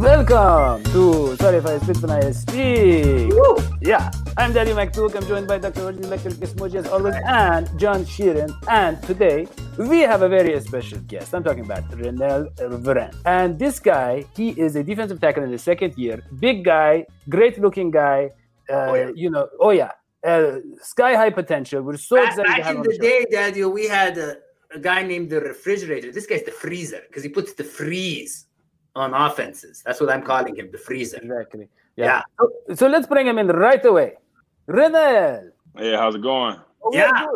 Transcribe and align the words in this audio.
Welcome 0.00 0.82
to 0.94 1.36
Sorry 1.36 1.58
if 1.58 1.66
I 1.66 1.78
Speak 1.78 2.00
When 2.00 2.10
I 2.10 2.30
Speak. 2.30 3.34
Woo! 3.34 3.56
Yeah, 3.82 4.10
I'm 4.38 4.50
Daddy 4.54 4.70
McDook. 4.70 5.14
I'm 5.14 5.26
joined 5.26 5.46
by 5.46 5.58
Dr. 5.58 5.84
Roger 5.84 6.00
Kismoji 6.00 6.76
as 6.76 6.86
always 6.86 7.14
and 7.26 7.68
John 7.78 8.06
Sheeran. 8.06 8.50
And 8.66 9.02
today 9.02 9.46
we 9.76 10.00
have 10.00 10.22
a 10.22 10.28
very 10.30 10.58
special 10.62 11.00
guest. 11.00 11.34
I'm 11.34 11.44
talking 11.44 11.66
about 11.66 11.86
Renell 11.90 12.50
Vereen. 12.56 13.14
And 13.26 13.58
this 13.58 13.78
guy, 13.78 14.24
he 14.34 14.58
is 14.58 14.74
a 14.74 14.82
defensive 14.82 15.20
tackle 15.20 15.42
in 15.42 15.50
the 15.50 15.58
second 15.58 15.98
year. 15.98 16.24
Big 16.38 16.64
guy, 16.64 17.04
great 17.28 17.60
looking 17.60 17.90
guy. 17.90 18.30
Uh, 18.70 18.72
oh, 18.72 18.94
yeah. 18.94 19.10
You 19.14 19.28
know, 19.28 19.48
oh 19.60 19.70
yeah, 19.70 19.90
uh, 20.24 20.60
sky 20.80 21.14
high 21.14 21.28
potential. 21.28 21.82
We're 21.82 21.98
so 21.98 22.16
back, 22.16 22.38
excited. 22.38 22.62
Back 22.62 22.74
in 22.74 22.82
the, 22.84 22.88
the 22.88 22.98
day, 22.98 23.26
Daddy, 23.30 23.64
we 23.66 23.86
had 23.86 24.16
a, 24.16 24.38
a 24.74 24.78
guy 24.78 25.02
named 25.02 25.28
the 25.28 25.42
refrigerator. 25.42 26.10
This 26.10 26.24
guy's 26.24 26.44
the 26.44 26.52
freezer 26.52 27.02
because 27.06 27.22
he 27.22 27.28
puts 27.28 27.52
the 27.52 27.64
freeze 27.64 28.46
on 28.94 29.14
offenses. 29.14 29.82
That's 29.84 30.00
what 30.00 30.10
I'm 30.10 30.22
calling 30.22 30.56
him, 30.56 30.70
the 30.70 30.78
freezer. 30.78 31.18
Exactly. 31.18 31.68
Yeah. 31.96 32.04
yeah. 32.04 32.22
So, 32.38 32.74
so, 32.74 32.88
let's 32.88 33.06
bring 33.06 33.26
him 33.26 33.38
in 33.38 33.46
right 33.48 33.84
away. 33.84 34.14
Renell. 34.68 35.50
Hey, 35.76 35.94
how's 35.96 36.14
it 36.14 36.22
going? 36.22 36.56
Oh, 36.82 36.90
yeah. 36.92 37.26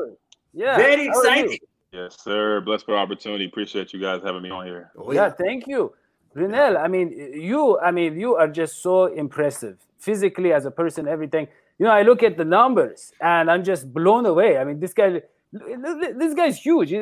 Yeah. 0.53 0.77
Very 0.77 1.07
exciting. 1.07 1.59
Yes, 1.93 2.17
sir. 2.23 2.61
Blessed 2.61 2.87
for 2.87 2.97
opportunity. 2.97 3.45
Appreciate 3.47 3.93
you 3.93 4.01
guys 4.01 4.21
having 4.25 4.43
me 4.43 4.51
on 4.51 4.67
here. 4.67 4.91
Oh, 4.97 5.13
yeah. 5.13 5.27
yeah, 5.27 5.31
thank 5.31 5.67
you. 5.67 5.95
Renell, 6.37 6.77
I 6.83 6.89
mean, 6.89 7.11
you, 7.11 7.79
I 7.79 7.93
mean, 7.93 8.19
you 8.19 8.35
are 8.35 8.49
just 8.49 8.83
so 8.83 9.07
impressive 9.07 9.79
physically 9.99 10.53
as 10.53 10.67
a 10.67 10.71
person, 10.71 11.07
everything. 11.07 11.47
You 11.79 11.87
know, 11.87 11.93
I 11.93 12.03
look 12.03 12.23
at 12.23 12.37
the 12.37 12.45
numbers 12.45 13.13
and 13.21 13.51
I'm 13.51 13.63
just 13.65 13.93
blown 13.93 14.27
away. 14.27 14.59
I 14.59 14.65
mean, 14.65 14.81
this 14.81 14.93
guy, 14.93 15.23
this 15.53 16.35
guy's 16.35 16.59
huge. 16.59 16.93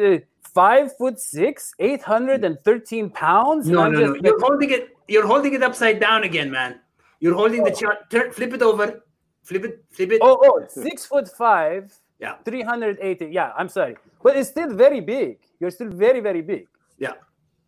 He's 0.53 0.55
five 0.55 0.97
foot 0.97 1.21
six, 1.21 1.75
eight 1.79 2.03
hundred 2.03 2.45
and 2.45 2.59
thirteen 2.61 3.11
pounds. 3.11 3.69
No, 3.69 3.91
no, 3.91 4.13
no. 4.13 4.21
You're 4.23 4.41
holding 4.41 4.71
it. 4.71 4.97
You're 5.09 5.27
holding 5.27 5.55
it 5.55 5.63
upside 5.63 6.01
down 6.01 6.25
again, 6.25 6.51
man. 6.51 6.81
You're 7.21 7.35
holding 7.35 7.63
oh. 7.63 7.65
the 7.65 7.71
chart. 7.71 8.11
Turn, 8.11 8.33
flip 8.33 8.53
it 8.55 8.63
over. 8.63 9.03
Flip 9.43 9.65
it. 9.65 9.85
Flip 9.91 10.13
it. 10.13 10.21
Oh, 10.23 10.39
oh, 10.43 10.67
six 10.69 11.07
foot 11.07 11.29
five. 11.29 11.93
Yeah. 12.21 12.37
380. 12.45 13.27
Yeah, 13.33 13.53
I'm 13.59 13.69
sorry. 13.69 13.97
But 14.23 14.37
it's 14.37 14.49
still 14.49 14.73
very 14.73 15.01
big. 15.01 15.39
You're 15.59 15.73
still 15.73 15.91
very, 15.91 16.21
very 16.21 16.41
big. 16.41 16.69
Yeah. 16.97 17.15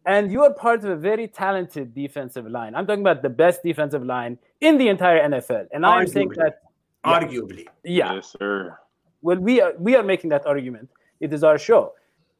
And 0.06 0.30
you 0.30 0.42
are 0.44 0.54
part 0.54 0.84
of 0.84 0.90
a 0.90 0.96
very 0.96 1.26
talented 1.26 1.92
defensive 1.92 2.46
line. 2.46 2.76
I'm 2.76 2.86
talking 2.86 3.02
about 3.02 3.22
the 3.22 3.30
best 3.30 3.64
defensive 3.64 4.04
line 4.04 4.38
in 4.60 4.78
the 4.78 4.86
entire 4.86 5.28
NFL. 5.28 5.66
And 5.72 5.84
I'm 5.84 6.06
saying 6.06 6.28
that. 6.36 6.60
Yeah, 7.04 7.20
Arguably. 7.20 7.66
Yeah. 7.82 8.14
Yes, 8.14 8.36
sir. 8.38 8.78
Well, 9.22 9.38
we 9.38 9.60
are 9.60 9.72
we 9.76 9.96
are 9.96 10.04
making 10.04 10.30
that 10.30 10.46
argument. 10.46 10.88
It 11.18 11.32
is 11.32 11.42
our 11.42 11.58
show. 11.58 11.94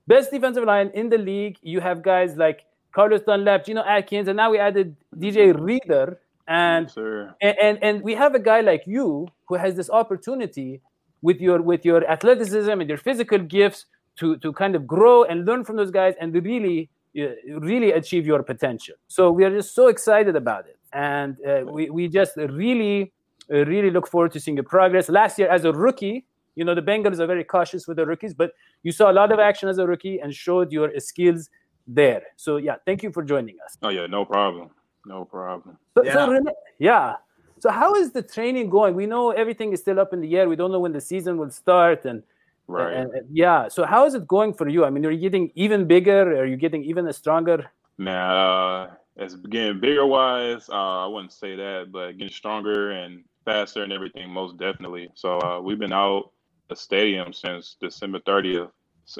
Best 0.06 0.30
defensive 0.30 0.64
line 0.64 0.90
in 0.94 1.08
the 1.08 1.18
league. 1.18 1.56
You 1.62 1.80
have 1.80 2.02
guys 2.02 2.36
like 2.36 2.64
Carlos 2.94 3.22
Dunlap, 3.22 3.64
Geno 3.64 3.82
Atkins, 3.82 4.28
and 4.28 4.36
now 4.36 4.50
we 4.50 4.58
added 4.58 4.96
DJ 5.16 5.58
Reader. 5.58 6.20
And, 6.46 6.86
yes, 6.86 6.96
and, 7.40 7.56
and 7.58 7.78
and 7.82 8.02
we 8.02 8.14
have 8.14 8.34
a 8.34 8.38
guy 8.38 8.60
like 8.60 8.82
you 8.86 9.28
who 9.48 9.54
has 9.54 9.76
this 9.76 9.88
opportunity 9.88 10.82
with 11.22 11.40
your 11.40 11.62
with 11.62 11.86
your 11.86 12.06
athleticism 12.08 12.70
and 12.70 12.86
your 12.86 12.98
physical 12.98 13.38
gifts 13.38 13.86
to 14.16 14.36
to 14.38 14.52
kind 14.52 14.76
of 14.76 14.86
grow 14.86 15.24
and 15.24 15.46
learn 15.46 15.64
from 15.64 15.76
those 15.76 15.90
guys 15.90 16.14
and 16.20 16.34
really 16.34 16.90
really 17.14 17.92
achieve 17.92 18.26
your 18.26 18.42
potential. 18.42 18.94
So 19.08 19.30
we 19.30 19.44
are 19.44 19.50
just 19.50 19.74
so 19.74 19.88
excited 19.88 20.36
about 20.36 20.66
it, 20.66 20.78
and 20.92 21.36
uh, 21.46 21.62
we 21.72 21.88
we 21.88 22.08
just 22.08 22.36
really 22.36 23.12
really 23.48 23.90
look 23.90 24.06
forward 24.06 24.32
to 24.32 24.40
seeing 24.40 24.56
your 24.56 24.64
progress. 24.64 25.08
Last 25.08 25.38
year 25.38 25.48
as 25.48 25.64
a 25.64 25.72
rookie, 25.72 26.26
you 26.56 26.64
know, 26.64 26.74
the 26.74 26.82
Bengals 26.82 27.18
are 27.18 27.26
very 27.26 27.44
cautious 27.44 27.86
with 27.86 27.96
the 27.96 28.06
rookies, 28.06 28.34
but 28.34 28.52
you 28.82 28.92
saw 28.92 29.10
a 29.10 29.12
lot 29.12 29.32
of 29.32 29.38
action 29.38 29.68
as 29.68 29.78
a 29.78 29.86
rookie 29.86 30.20
and 30.20 30.34
showed 30.34 30.72
your 30.72 30.90
skills 31.00 31.50
there. 31.86 32.22
So 32.36 32.56
yeah, 32.56 32.76
thank 32.86 33.02
you 33.02 33.10
for 33.12 33.22
joining 33.22 33.56
us. 33.64 33.76
Oh 33.82 33.90
yeah, 33.90 34.06
no 34.06 34.24
problem. 34.24 34.70
No 35.06 35.24
problem. 35.24 35.76
So, 35.96 36.04
yeah. 36.04 36.14
So, 36.14 36.40
yeah. 36.78 37.14
So 37.58 37.70
how 37.70 37.94
is 37.94 38.12
the 38.12 38.22
training 38.22 38.70
going? 38.70 38.94
We 38.94 39.06
know 39.06 39.30
everything 39.30 39.72
is 39.72 39.80
still 39.80 40.00
up 40.00 40.12
in 40.12 40.20
the 40.20 40.36
air. 40.36 40.48
We 40.48 40.56
don't 40.56 40.72
know 40.72 40.80
when 40.80 40.92
the 40.92 41.00
season 41.00 41.36
will 41.38 41.50
start 41.50 42.04
and 42.04 42.22
right. 42.68 42.94
And, 42.94 43.10
and, 43.12 43.26
yeah. 43.30 43.68
So 43.68 43.84
how 43.84 44.06
is 44.06 44.14
it 44.14 44.26
going 44.26 44.54
for 44.54 44.68
you? 44.68 44.84
I 44.84 44.90
mean, 44.90 45.04
are 45.06 45.10
you 45.10 45.20
getting 45.20 45.50
even 45.54 45.86
bigger? 45.86 46.40
Are 46.40 46.46
you 46.46 46.56
getting 46.56 46.84
even 46.84 47.10
stronger? 47.12 47.70
Nah, 47.96 48.84
uh, 48.84 48.90
as 49.16 49.36
getting 49.36 49.80
bigger 49.80 50.04
wise, 50.04 50.68
uh, 50.68 51.04
I 51.04 51.06
wouldn't 51.06 51.32
say 51.32 51.54
that, 51.56 51.92
but 51.92 52.12
getting 52.18 52.32
stronger 52.32 52.90
and 52.90 53.24
faster 53.44 53.82
and 53.82 53.92
everything, 53.92 54.30
most 54.30 54.56
definitely. 54.58 55.08
So 55.14 55.38
uh, 55.40 55.60
we've 55.60 55.78
been 55.78 55.92
out 55.92 56.32
the 56.68 56.76
stadium 56.76 57.32
since 57.32 57.76
December 57.80 58.20
30th, 58.20 58.70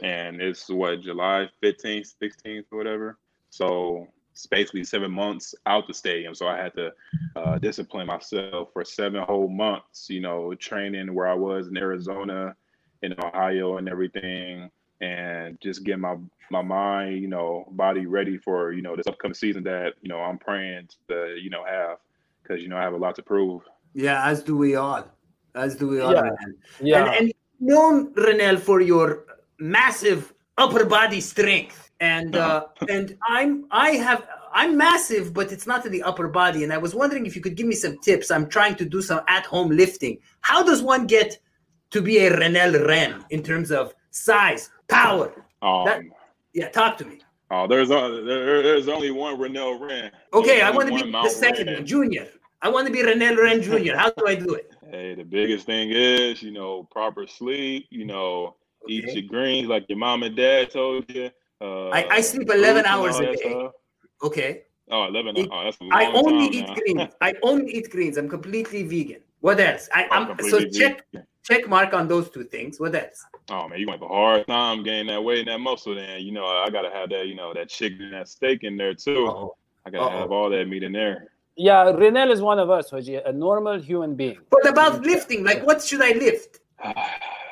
and 0.03 0.41
it's 0.41 0.69
what 0.69 1.03
July 1.03 1.49
15th, 1.63 2.15
16th, 2.23 2.65
or 2.71 2.79
whatever. 2.79 3.19
So 3.51 4.09
it's 4.33 4.47
basically 4.47 4.85
seven 4.85 5.13
months 5.13 5.55
out 5.67 5.87
the 5.87 5.95
stadium. 5.95 6.35
So 6.35 6.49
I 6.49 6.57
had 6.57 6.75
to 6.75 6.93
uh, 7.37 7.59
discipline 7.59 8.07
myself 8.07 8.71
for 8.73 8.85
seven 8.85 9.23
whole 9.23 9.49
months. 9.49 10.09
You 10.09 10.21
know, 10.21 10.55
training 10.55 11.15
where 11.15 11.29
I 11.29 11.35
was 11.35 11.69
in 11.69 11.77
Arizona, 11.77 12.57
in 13.03 13.15
Ohio, 13.23 13.77
and 13.77 13.89
everything, 13.89 14.71
and 15.01 15.59
just 15.61 15.85
get 15.85 15.99
my 15.99 16.17
my 16.51 16.63
mind, 16.63 17.21
you 17.21 17.29
know, 17.29 17.67
body 17.73 18.07
ready 18.07 18.39
for 18.39 18.73
you 18.73 18.83
know 18.83 18.97
this 18.97 19.07
upcoming 19.07 19.35
season 19.35 19.63
that 19.65 19.95
you 20.03 20.09
know 20.09 20.19
I'm 20.19 20.39
praying 20.39 20.89
to 21.09 21.37
you 21.41 21.51
know 21.51 21.65
have 21.65 21.99
because 22.43 22.63
you 22.63 22.69
know 22.69 22.77
I 22.77 22.83
have 22.83 22.95
a 22.95 22.99
lot 22.99 23.15
to 23.17 23.23
prove. 23.23 23.63
Yeah, 23.93 24.27
as 24.27 24.43
do 24.43 24.57
we 24.57 24.75
all 24.75 25.05
as 25.55 25.77
do 25.77 25.89
we 25.89 26.01
all. 26.01 26.13
Yeah. 26.13 26.31
yeah. 26.81 27.05
And, 27.05 27.15
and 27.15 27.34
known 27.61 28.13
Renell 28.15 28.59
for 28.59 28.81
your 28.81 29.25
massive 29.59 30.33
upper 30.59 30.85
body 30.85 31.21
strength, 31.21 31.91
and 32.01 32.37
uh, 32.37 32.67
and 32.89 33.17
I'm 33.29 33.67
I 33.71 33.91
have 33.91 34.27
I'm 34.53 34.77
massive, 34.77 35.35
but 35.35 35.51
it's 35.51 35.67
not 35.67 35.85
in 35.85 35.93
the 35.93 36.03
upper 36.03 36.29
body. 36.29 36.63
And 36.63 36.73
I 36.73 36.79
was 36.79 36.95
wondering 36.95 37.27
if 37.27 37.35
you 37.35 37.43
could 37.43 37.57
give 37.57 37.67
me 37.67 37.75
some 37.75 37.99
tips. 37.99 38.31
I'm 38.31 38.49
trying 38.49 38.77
to 38.77 38.85
do 38.85 39.03
some 39.03 39.21
at 39.29 39.45
home 39.47 39.71
lifting. 39.71 40.19
How 40.43 40.63
does 40.63 40.81
one 40.81 41.07
get 41.07 41.39
to 41.91 42.01
be 42.01 42.19
a 42.19 42.31
Renell 42.31 42.87
Wren 42.87 43.25
in 43.31 43.43
terms 43.43 43.73
of 43.73 43.95
size, 44.11 44.71
power? 44.89 45.33
Um, 45.61 45.85
that, 45.87 46.03
yeah, 46.53 46.69
talk 46.69 46.97
to 46.99 47.05
me. 47.05 47.21
Oh, 47.51 47.67
there's 47.67 47.91
a, 47.91 48.23
there, 48.25 48.63
there's 48.63 48.89
only 48.89 49.11
one 49.11 49.37
Renell 49.39 49.81
Wren. 49.81 50.11
Okay, 50.33 50.63
I 50.63 50.71
want 50.71 50.89
to 50.89 51.05
be 51.05 51.11
the 51.11 51.29
second 51.29 51.73
one, 51.73 51.85
Junior. 51.85 52.29
I 52.65 52.69
want 52.69 52.87
to 52.87 52.93
be 52.93 53.03
Renell 53.03 53.37
Wren 53.37 53.61
Jr. 53.61 53.95
How 53.95 54.09
do 54.09 54.27
I 54.27 54.35
do 54.35 54.55
it? 54.55 54.73
Hey, 54.91 55.15
the 55.15 55.23
biggest 55.23 55.67
thing 55.67 55.91
is, 55.91 56.43
you 56.43 56.51
know, 56.51 56.85
proper 56.91 57.27
sleep, 57.27 57.87
you 57.91 58.07
know, 58.07 58.57
okay. 58.85 58.95
eat 58.95 59.13
your 59.13 59.23
greens 59.25 59.69
like 59.69 59.85
your 59.91 59.99
mom 59.99 60.23
and 60.23 60.35
dad 60.35 60.71
told 60.71 61.05
you. 61.11 61.31
Uh, 61.61 61.91
I, 61.91 62.07
I 62.09 62.21
sleep 62.23 62.49
11 62.51 62.87
hours 62.87 63.19
a 63.19 63.27
day. 63.27 63.37
Stuff. 63.37 63.73
Okay. 64.23 64.63
Oh, 64.91 65.05
11. 65.05 65.37
Eat, 65.37 65.49
oh, 65.53 65.65
that's 65.65 65.77
I 65.93 66.07
only 66.07 66.47
eat 66.47 66.67
now. 66.67 66.75
greens. 66.75 67.13
I 67.21 67.35
only 67.43 67.71
eat 67.71 67.91
greens. 67.91 68.17
I'm 68.17 68.31
completely 68.31 68.83
vegan. 68.83 69.21
What 69.41 69.61
else? 69.61 69.91
I, 69.95 70.09
am 70.11 70.35
so 70.49 70.61
check 70.61 71.05
vegan. 71.13 71.27
check 71.43 71.69
mark 71.69 71.93
on 71.93 72.09
those 72.09 72.31
two 72.31 72.45
things. 72.45 72.81
What 72.81 72.95
else? 72.95 73.27
Oh 73.51 73.69
man, 73.69 73.79
you 73.79 73.87
want 73.87 74.03
a 74.03 74.09
hard 74.09 74.47
time 74.47 74.83
gaining 74.83 75.09
that 75.09 75.23
weight 75.23 75.41
and 75.41 75.49
that 75.49 75.59
muscle. 75.59 75.95
Then 75.95 76.23
you 76.23 76.33
know 76.33 76.47
I 76.47 76.71
gotta 76.71 76.91
have 76.91 77.11
that, 77.11 77.27
you 77.27 77.35
know, 77.35 77.53
that 77.53 77.69
chicken 77.69 78.01
and 78.01 78.15
that 78.15 78.29
steak 78.29 78.65
in 78.65 78.79
there 78.79 78.95
too. 78.95 79.27
Uh-oh. 79.27 79.57
I 79.85 79.91
gotta 79.91 80.05
Uh-oh. 80.05 80.19
have 80.19 80.33
all 80.33 80.49
that 80.49 80.67
meat 80.67 80.83
in 80.83 80.93
there. 80.93 81.29
Yeah, 81.57 81.93
Renell 81.93 82.33
is 82.33 82.41
one 82.41 82.59
of 82.59 82.71
us, 82.71 82.91
Hoji, 82.91 83.27
a 83.27 83.33
normal 83.33 83.81
human 83.81 84.15
being. 84.17 84.39
What 84.51 84.69
about 84.69 85.03
lifting? 85.03 85.45
Like, 85.45 85.65
what 85.65 85.83
should 85.83 86.03
I 86.03 86.13
lift? 86.13 86.61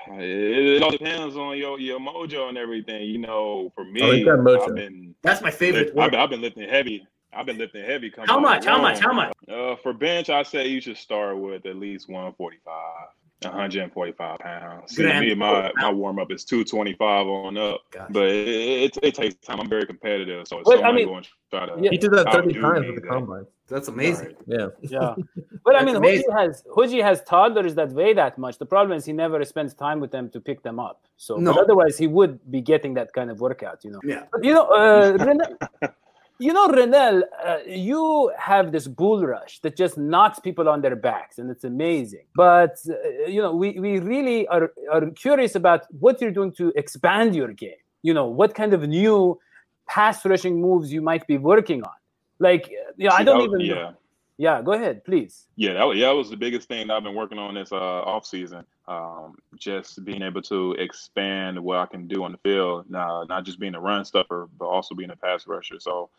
it, 0.08 0.82
all 0.82 0.90
depends 0.90 1.36
on 1.36 1.56
your 1.56 1.78
your 1.78 2.00
mojo 2.00 2.48
and 2.48 2.58
everything. 2.58 3.02
You 3.02 3.18
know, 3.18 3.72
for 3.74 3.84
me, 3.84 4.02
I've 4.02 4.74
been 4.74 5.14
that's 5.22 5.40
my 5.40 5.50
favorite. 5.50 5.96
I've, 5.96 6.14
I've, 6.14 6.30
been 6.30 6.40
lifting 6.40 6.68
heavy. 6.68 7.06
I've 7.32 7.46
been 7.46 7.58
lifting 7.58 7.84
heavy. 7.84 8.12
How 8.26 8.40
much? 8.40 8.64
How 8.64 8.80
much? 8.80 8.98
How 8.98 9.12
much? 9.12 9.32
Uh, 9.48 9.76
for 9.76 9.92
bench, 9.92 10.28
I 10.30 10.42
say 10.42 10.66
you 10.66 10.80
should 10.80 10.96
start 10.96 11.38
with 11.38 11.64
at 11.66 11.76
least 11.76 12.08
145. 12.08 12.74
145 13.44 14.38
pounds. 14.38 14.94
See, 14.94 15.02
me, 15.02 15.34
my 15.34 15.70
my 15.76 15.90
warm 15.90 16.18
up 16.18 16.30
is 16.30 16.44
225 16.44 17.26
on 17.26 17.58
up, 17.58 17.80
gotcha. 17.90 18.12
but 18.12 18.28
it, 18.28 18.48
it, 18.48 18.98
it, 19.02 19.14
takes 19.14 19.34
time. 19.36 19.60
I'm 19.60 19.68
very 19.68 19.86
competitive, 19.86 20.46
so 20.48 20.62
well, 20.64 20.84
I 20.84 20.92
mean, 20.92 21.06
going 21.06 21.24
to 21.24 21.30
try 21.50 21.66
to. 21.66 21.90
He 21.90 21.96
did 21.96 22.10
that 22.12 22.32
30 22.32 22.54
times 22.60 22.86
with 22.86 22.96
the 22.96 23.08
combine. 23.08 23.46
That's 23.68 23.88
amazing. 23.88 24.34
Right. 24.46 24.60
Yeah, 24.60 24.68
yeah. 24.82 25.14
But 25.64 25.76
I 25.76 25.84
mean, 25.84 25.94
Huji 25.94 26.24
has 26.36 26.64
Huji 26.76 27.00
has 27.02 27.22
toddlers 27.22 27.76
that 27.76 27.92
weigh 27.92 28.14
that 28.14 28.36
much. 28.36 28.58
The 28.58 28.66
problem 28.66 28.98
is 28.98 29.04
he 29.04 29.12
never 29.12 29.42
spends 29.44 29.74
time 29.74 30.00
with 30.00 30.10
them 30.10 30.28
to 30.30 30.40
pick 30.40 30.62
them 30.62 30.80
up. 30.80 31.06
So, 31.16 31.36
no. 31.36 31.52
otherwise, 31.52 31.96
he 31.96 32.08
would 32.08 32.40
be 32.50 32.60
getting 32.60 32.94
that 32.94 33.12
kind 33.12 33.30
of 33.30 33.40
workout. 33.40 33.84
You 33.84 33.92
know. 33.92 34.00
Yeah. 34.02 34.24
But, 34.32 34.42
you 34.42 34.52
know, 34.54 34.66
uh, 34.66 35.16
you 36.42 36.52
know, 36.52 36.68
Renell, 36.68 37.22
uh, 37.44 37.58
you 37.66 38.32
have 38.36 38.72
this 38.72 38.88
bull 38.88 39.20
rush 39.24 39.60
that 39.60 39.76
just 39.76 39.96
knocks 39.96 40.38
people 40.40 40.68
on 40.68 40.80
their 40.82 40.96
backs, 40.96 41.38
and 41.38 41.50
it's 41.50 41.64
amazing. 41.64 42.26
But 42.34 42.74
uh, 42.88 43.26
you 43.26 43.40
know, 43.40 43.54
we, 43.54 43.78
we 43.78 44.00
really 44.00 44.46
are, 44.48 44.72
are 44.90 45.06
curious 45.10 45.54
about 45.54 45.82
what 46.04 46.20
you're 46.20 46.36
doing 46.40 46.52
to 46.52 46.72
expand 46.74 47.34
your 47.34 47.52
game. 47.52 47.82
You 48.02 48.14
know, 48.14 48.26
what 48.26 48.54
kind 48.54 48.74
of 48.74 48.82
new 48.82 49.38
pass 49.88 50.24
rushing 50.24 50.60
moves 50.60 50.92
you 50.92 51.00
might 51.00 51.26
be 51.26 51.38
working 51.38 51.82
on. 51.84 51.98
Like, 52.38 52.70
yeah, 52.96 53.14
I 53.14 53.22
don't 53.22 53.42
even. 53.42 53.60
Yeah. 53.60 53.74
Know. 53.74 53.96
Yeah, 54.38 54.60
go 54.62 54.72
ahead, 54.72 55.04
please. 55.04 55.46
Yeah, 55.54 55.74
that, 55.74 55.94
yeah, 55.94 56.06
that 56.08 56.16
was 56.16 56.30
the 56.30 56.36
biggest 56.36 56.66
thing 56.66 56.90
I've 56.90 57.04
been 57.04 57.14
working 57.14 57.38
on 57.38 57.54
this 57.54 57.70
uh, 57.70 57.76
off 57.76 58.26
season. 58.26 58.64
Um, 58.88 59.36
just 59.56 60.04
being 60.04 60.22
able 60.22 60.42
to 60.42 60.72
expand 60.72 61.62
what 61.62 61.78
I 61.78 61.86
can 61.86 62.08
do 62.08 62.24
on 62.24 62.32
the 62.32 62.38
field, 62.38 62.86
now, 62.90 63.24
not 63.28 63.44
just 63.44 63.60
being 63.60 63.76
a 63.76 63.80
run 63.80 64.04
stuffer, 64.04 64.48
but 64.58 64.64
also 64.64 64.96
being 64.96 65.10
a 65.10 65.16
pass 65.16 65.46
rusher. 65.46 65.78
So 65.78 66.10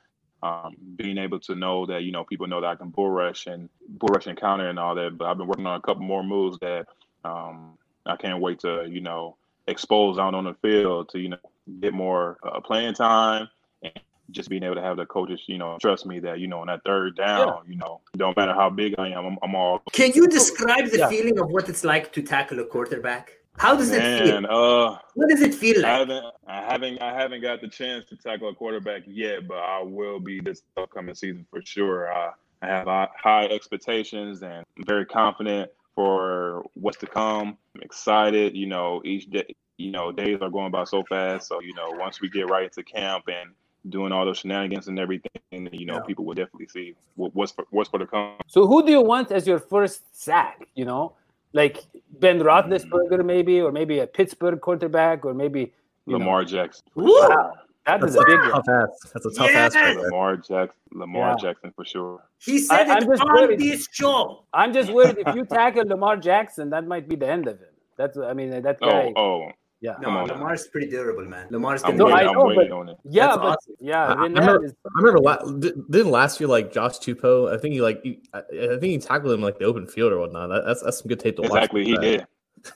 um, 0.44 0.76
being 0.98 1.18
able 1.18 1.40
to 1.40 1.56
know 1.56 1.86
that 1.86 2.04
you 2.04 2.12
know 2.12 2.26
people 2.26 2.48
know 2.48 2.60
that 2.60 2.68
I 2.68 2.76
can 2.76 2.90
bull 2.90 3.10
rush 3.10 3.48
and 3.48 3.70
bull 3.88 4.10
rush 4.10 4.28
and 4.28 4.38
counter 4.38 4.68
and 4.70 4.78
all 4.78 4.94
that. 4.96 5.18
But 5.18 5.26
I've 5.26 5.38
been 5.38 5.48
working 5.48 5.66
on 5.66 5.78
a 5.78 5.82
couple 5.82 6.04
more 6.04 6.24
moves 6.24 6.60
that 6.60 6.88
um, 7.24 7.78
I 8.06 8.18
can't 8.18 8.42
wait 8.42 8.60
to 8.60 8.86
you 8.90 9.00
know 9.00 9.38
expose 9.68 10.20
out 10.20 10.36
on 10.36 10.44
the 10.44 10.54
field 10.56 11.10
to 11.10 11.20
you 11.20 11.30
know 11.30 11.38
get 11.80 11.94
more 11.94 12.38
uh, 12.44 12.60
playing 12.60 12.94
time 12.94 13.48
and 13.82 13.94
just 14.32 14.50
being 14.50 14.64
able 14.64 14.76
to 14.76 14.82
have 14.82 14.98
the 14.98 15.06
coaches 15.06 15.40
you 15.48 15.58
know 15.58 15.78
trust 15.82 16.06
me 16.06 16.20
that 16.20 16.40
you 16.40 16.48
know 16.48 16.60
on 16.60 16.68
that 16.68 16.82
third 16.86 17.16
down 17.16 17.48
yeah. 17.48 17.54
you 17.66 17.78
know 17.78 18.02
don't 18.18 18.36
matter 18.36 18.54
how 18.54 18.70
big 18.70 18.96
I 18.98 19.10
am 19.10 19.26
I'm, 19.26 19.38
I'm 19.42 19.56
all. 19.56 19.82
Can 19.94 20.12
you 20.14 20.28
describe 20.28 20.90
the 20.90 21.00
yeah. 21.00 21.10
feeling 21.10 21.40
of 21.40 21.50
what 21.50 21.70
it's 21.70 21.86
like 21.86 22.12
to 22.14 22.22
tackle 22.22 22.60
a 22.60 22.66
quarterback? 22.66 23.32
How 23.58 23.76
does 23.76 23.92
Man, 23.92 24.02
it 24.02 24.26
feel? 24.26 24.46
Uh, 24.50 24.98
what 25.14 25.30
does 25.30 25.42
it 25.42 25.54
feel 25.54 25.82
like? 25.82 25.86
I 25.86 25.98
haven't, 26.00 26.26
I 26.48 26.62
haven't, 26.62 27.02
I 27.02 27.14
haven't 27.14 27.42
got 27.42 27.62
the 27.62 27.68
chance 27.68 28.06
to 28.10 28.18
tackle 28.18 28.50
a 28.50 28.56
quarterback 28.56 29.04
yet, 29.06 29.48
but 29.48 29.58
I 29.58 29.82
will 29.82 30.20
be 30.20 30.40
this 30.40 30.64
upcoming 30.76 31.16
season 31.16 31.46
for 31.50 31.62
sure. 31.64 32.12
Uh, 32.12 32.32
I 32.62 32.68
have 32.68 32.88
high 32.88 33.46
expectations 33.46 34.42
and 34.42 34.66
I'm 34.78 34.86
very 34.86 35.06
confident 35.06 35.70
for 35.96 36.64
what's 36.74 36.98
to 37.00 37.08
come. 37.08 37.58
I'm 37.76 37.82
excited. 37.82 38.56
You 38.56 38.68
know, 38.68 39.02
each 39.06 39.30
day, 39.30 39.56
you 39.78 39.92
know, 39.92 40.12
days 40.12 40.40
are 40.42 40.50
going 40.50 40.72
by 40.72 40.86
so 40.86 41.04
fast. 41.04 41.48
So 41.48 41.62
you 41.62 41.74
know, 41.74 41.92
once 41.92 42.22
we 42.22 42.30
get 42.30 42.50
right 42.50 42.64
into 42.64 42.84
camp 42.84 43.26
and 43.28 43.52
doing 43.90 44.12
all 44.12 44.26
those 44.26 44.40
shenanigans 44.40 44.88
and 44.88 44.98
everything, 44.98 45.30
you 45.52 45.86
know, 45.86 45.96
yeah. 45.96 46.00
people 46.02 46.26
will 46.26 46.34
definitely 46.34 46.68
see 46.68 46.96
what's 47.16 47.52
for, 47.52 47.66
what's 47.70 47.90
for 47.90 48.00
the 48.00 48.06
come. 48.06 48.38
So, 48.48 48.66
who 48.66 48.86
do 48.86 48.92
you 48.92 49.02
want 49.02 49.32
as 49.32 49.46
your 49.46 49.60
first 49.60 50.04
sack? 50.18 50.68
You 50.74 50.86
know, 50.86 51.14
like 51.54 51.84
Ben 52.20 52.40
Roethlisberger, 52.40 53.12
mm-hmm. 53.12 53.28
maybe, 53.28 53.62
or 53.62 53.72
maybe 53.72 54.00
a 54.00 54.08
Pittsburgh 54.08 54.60
quarterback, 54.60 55.26
or 55.26 55.34
maybe 55.34 55.74
Lamar 56.06 56.42
know. 56.42 56.48
Jackson. 56.48 56.84
Wow. 56.96 57.54
That 57.86 58.02
is 58.04 58.16
a 58.16 58.24
big 58.26 58.40
tough 58.40 58.66
ass. 58.70 59.12
That's 59.14 59.26
a 59.26 59.32
tough 59.32 59.50
yeah. 59.52 59.60
ass. 59.60 59.76
Right 59.76 59.98
Lamar 59.98 60.38
Jackson. 60.38 60.78
Lamar 60.94 61.30
yeah. 61.32 61.36
Jackson 61.42 61.74
for 61.76 61.84
sure. 61.84 62.24
He 62.40 62.60
said 62.60 62.88
I, 62.90 62.98
it 62.98 63.04
am 63.04 63.10
on 63.10 63.58
this 63.58 63.90
show. 63.92 64.46
I'm 64.54 64.74
just 64.74 64.92
worried 64.92 65.18
if 65.18 65.36
you 65.36 65.46
tackle 65.46 65.86
Lamar 65.86 66.18
Jackson, 66.18 66.70
that 66.70 66.88
might 66.88 67.10
be 67.10 67.16
the 67.16 67.28
end 67.28 67.48
of 67.48 67.60
him. 67.60 67.68
That's 67.98 68.18
I 68.18 68.34
mean 68.34 68.50
that 68.50 68.78
oh, 68.82 68.90
guy. 68.90 69.14
Oh, 69.16 69.22
oh. 69.22 69.52
Yeah. 69.84 69.96
No, 70.00 70.12
on, 70.12 70.30
Lamar's 70.30 70.66
pretty 70.70 70.88
durable, 70.88 71.26
man. 71.26 71.48
Lamar's 71.52 71.84
I'm, 71.84 71.98
waiting, 71.98 72.14
I 72.14 72.24
know, 72.24 72.50
I'm 72.50 72.86
but, 72.86 73.00
Yeah, 73.04 73.28
That's 73.28 73.38
but 73.38 73.46
awesome. 73.46 73.76
yeah. 73.82 74.06
I, 74.06 74.14
I, 74.14 74.24
remember, 74.28 74.64
is, 74.64 74.74
I 74.86 75.00
remember 75.02 75.20
la- 75.20 75.44
didn't 75.90 76.10
last 76.10 76.40
year 76.40 76.48
like 76.48 76.72
Josh 76.72 77.00
Tupou. 77.00 77.54
I 77.54 77.58
think 77.58 77.74
he 77.74 77.82
like 77.82 78.02
he, 78.02 78.22
I, 78.34 78.44
think 78.50 78.84
he 78.84 78.98
tackled 78.98 79.34
him 79.34 79.42
like 79.42 79.60
the 79.60 79.66
open 79.66 79.86
field 79.86 80.14
or 80.14 80.20
whatnot. 80.20 80.48
That, 80.52 80.64
that's 80.66 80.84
that's 80.84 81.00
some 81.00 81.10
good 81.10 81.20
tape 81.20 81.36
to 81.36 81.42
exactly, 81.42 81.94
watch. 81.94 82.02
Exactly, 82.02 82.28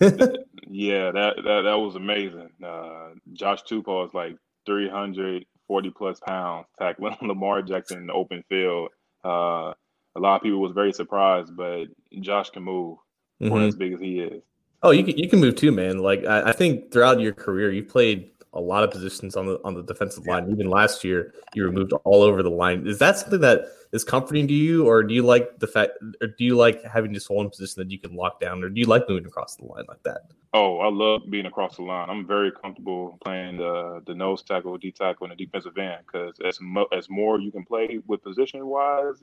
he 0.02 0.18
did. 0.28 0.38
yeah, 0.70 1.12
that, 1.12 1.38
that 1.46 1.62
that 1.62 1.80
was 1.80 1.96
amazing. 1.96 2.50
Uh, 2.62 3.12
Josh 3.32 3.64
Tupou 3.64 4.06
is 4.06 4.14
like 4.14 4.36
340 4.66 5.90
plus 5.92 6.20
pounds 6.20 6.68
tackling 6.78 7.16
Lamar 7.22 7.62
Jackson 7.62 8.00
in 8.00 8.08
the 8.08 8.14
open 8.14 8.44
field. 8.50 8.90
Uh, 9.24 9.72
a 10.18 10.20
lot 10.20 10.36
of 10.36 10.42
people 10.42 10.60
was 10.60 10.74
very 10.74 10.92
surprised, 10.92 11.56
but 11.56 11.86
Josh 12.20 12.50
can 12.50 12.64
move 12.64 12.98
mm-hmm. 13.42 13.48
for 13.48 13.62
as 13.62 13.78
big 13.78 13.94
as 13.94 14.02
he 14.02 14.20
is. 14.20 14.44
Oh, 14.84 14.92
you 14.92 15.04
can 15.04 15.18
you 15.18 15.30
can 15.30 15.40
move 15.40 15.56
too, 15.56 15.72
man. 15.72 16.00
Like 16.00 16.26
I, 16.26 16.50
I 16.50 16.52
think 16.54 16.92
throughout 16.92 17.20
your 17.20 17.34
career, 17.34 17.72
you 17.72 17.84
played 17.84 18.32
a 18.54 18.62
lot 18.62 18.84
of 18.84 18.92
positions 18.92 19.36
on 19.36 19.46
the 19.46 19.60
on 19.64 19.74
the 19.74 19.84
defensive 19.84 20.26
line. 20.26 20.48
Yeah. 20.48 20.54
Even 20.54 20.70
last 20.70 21.04
year, 21.04 21.34
you 21.54 21.64
were 21.64 21.72
moved 21.72 21.94
all 22.04 22.22
over 22.22 22.44
the 22.44 22.50
line. 22.50 22.88
Is 22.88 23.00
that 23.00 23.18
something 23.18 23.42
that 23.42 23.66
is 23.92 24.04
comforting 24.04 24.48
to 24.48 24.54
you, 24.54 24.86
or 24.88 25.04
do 25.04 25.14
you 25.14 25.24
like 25.24 25.60
the 25.60 25.68
fact, 25.68 25.92
or 26.22 26.28
do 26.28 26.44
you 26.44 26.56
like 26.56 26.84
having 26.84 27.14
just 27.14 27.30
one 27.30 27.50
position 27.50 27.82
that 27.82 27.92
you 27.92 28.00
can 28.00 28.16
lock 28.16 28.40
down, 28.40 28.64
or 28.64 28.70
do 28.70 28.80
you 28.80 28.88
like 28.88 29.08
moving 29.08 29.26
across 29.26 29.56
the 29.56 29.66
line 29.66 29.86
like 29.88 30.04
that? 30.04 30.22
Oh, 30.54 30.80
I 30.80 30.90
love 30.90 31.30
being 31.30 31.46
across 31.46 31.76
the 31.76 31.84
line. 31.84 32.10
I'm 32.10 32.26
very 32.26 32.52
comfortable 32.52 33.18
playing 33.24 33.58
the 33.58 34.02
the 34.06 34.16
nose 34.16 34.42
tackle, 34.44 34.78
D 34.78 34.92
tackle, 34.92 35.30
and 35.30 35.38
the 35.38 35.46
defensive 35.46 35.78
end 35.78 36.00
because 36.06 36.36
as 36.46 36.60
mo- 36.62 36.88
as 36.92 37.10
more 37.10 37.40
you 37.40 37.52
can 37.52 37.66
play 37.66 38.00
with 38.08 38.24
position 38.24 38.66
wise, 38.66 39.16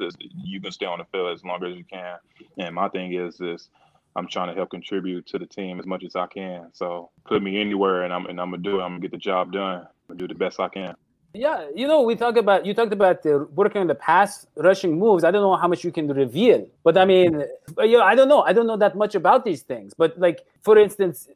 you 0.44 0.60
can 0.60 0.72
stay 0.72 0.86
on 0.86 0.98
the 0.98 1.04
field 1.06 1.32
as 1.32 1.44
long 1.44 1.64
as 1.64 1.76
you 1.76 1.84
can. 1.84 2.18
And 2.58 2.74
my 2.74 2.88
thing 2.88 3.14
is 3.14 3.38
this 3.38 3.68
I'm 4.16 4.28
trying 4.28 4.48
to 4.48 4.54
help 4.54 4.70
contribute 4.70 5.26
to 5.26 5.38
the 5.38 5.46
team 5.46 5.80
as 5.80 5.86
much 5.86 6.04
as 6.04 6.14
I 6.14 6.26
can. 6.26 6.70
So 6.72 7.10
put 7.26 7.42
me 7.42 7.60
anywhere, 7.60 8.04
and 8.04 8.12
I'm 8.12 8.26
and 8.26 8.40
I'm 8.40 8.50
gonna 8.50 8.62
do 8.62 8.80
it. 8.80 8.82
I'm 8.82 8.92
gonna 8.92 9.00
get 9.00 9.10
the 9.10 9.18
job 9.18 9.52
done. 9.52 9.80
I'm 9.80 9.88
gonna 10.08 10.18
do 10.18 10.28
the 10.28 10.34
best 10.34 10.60
I 10.60 10.68
can. 10.68 10.94
Yeah, 11.36 11.66
you 11.74 11.88
know, 11.88 12.02
we 12.02 12.14
talk 12.14 12.36
about 12.36 12.64
you 12.64 12.74
talked 12.74 12.92
about 12.92 13.24
the 13.24 13.48
working 13.56 13.80
on 13.80 13.88
the 13.88 13.96
pass 13.96 14.46
rushing 14.56 14.98
moves. 14.98 15.24
I 15.24 15.32
don't 15.32 15.42
know 15.42 15.56
how 15.56 15.66
much 15.66 15.82
you 15.82 15.90
can 15.90 16.06
reveal, 16.06 16.64
but 16.84 16.96
I 16.96 17.04
mean, 17.04 17.42
you 17.78 17.98
know, 17.98 18.04
I 18.04 18.14
don't 18.14 18.28
know. 18.28 18.42
I 18.42 18.52
don't 18.52 18.68
know 18.68 18.76
that 18.76 18.96
much 18.96 19.16
about 19.16 19.44
these 19.44 19.62
things. 19.62 19.94
But 19.94 20.16
like, 20.16 20.44
for 20.62 20.78
instance, 20.78 21.28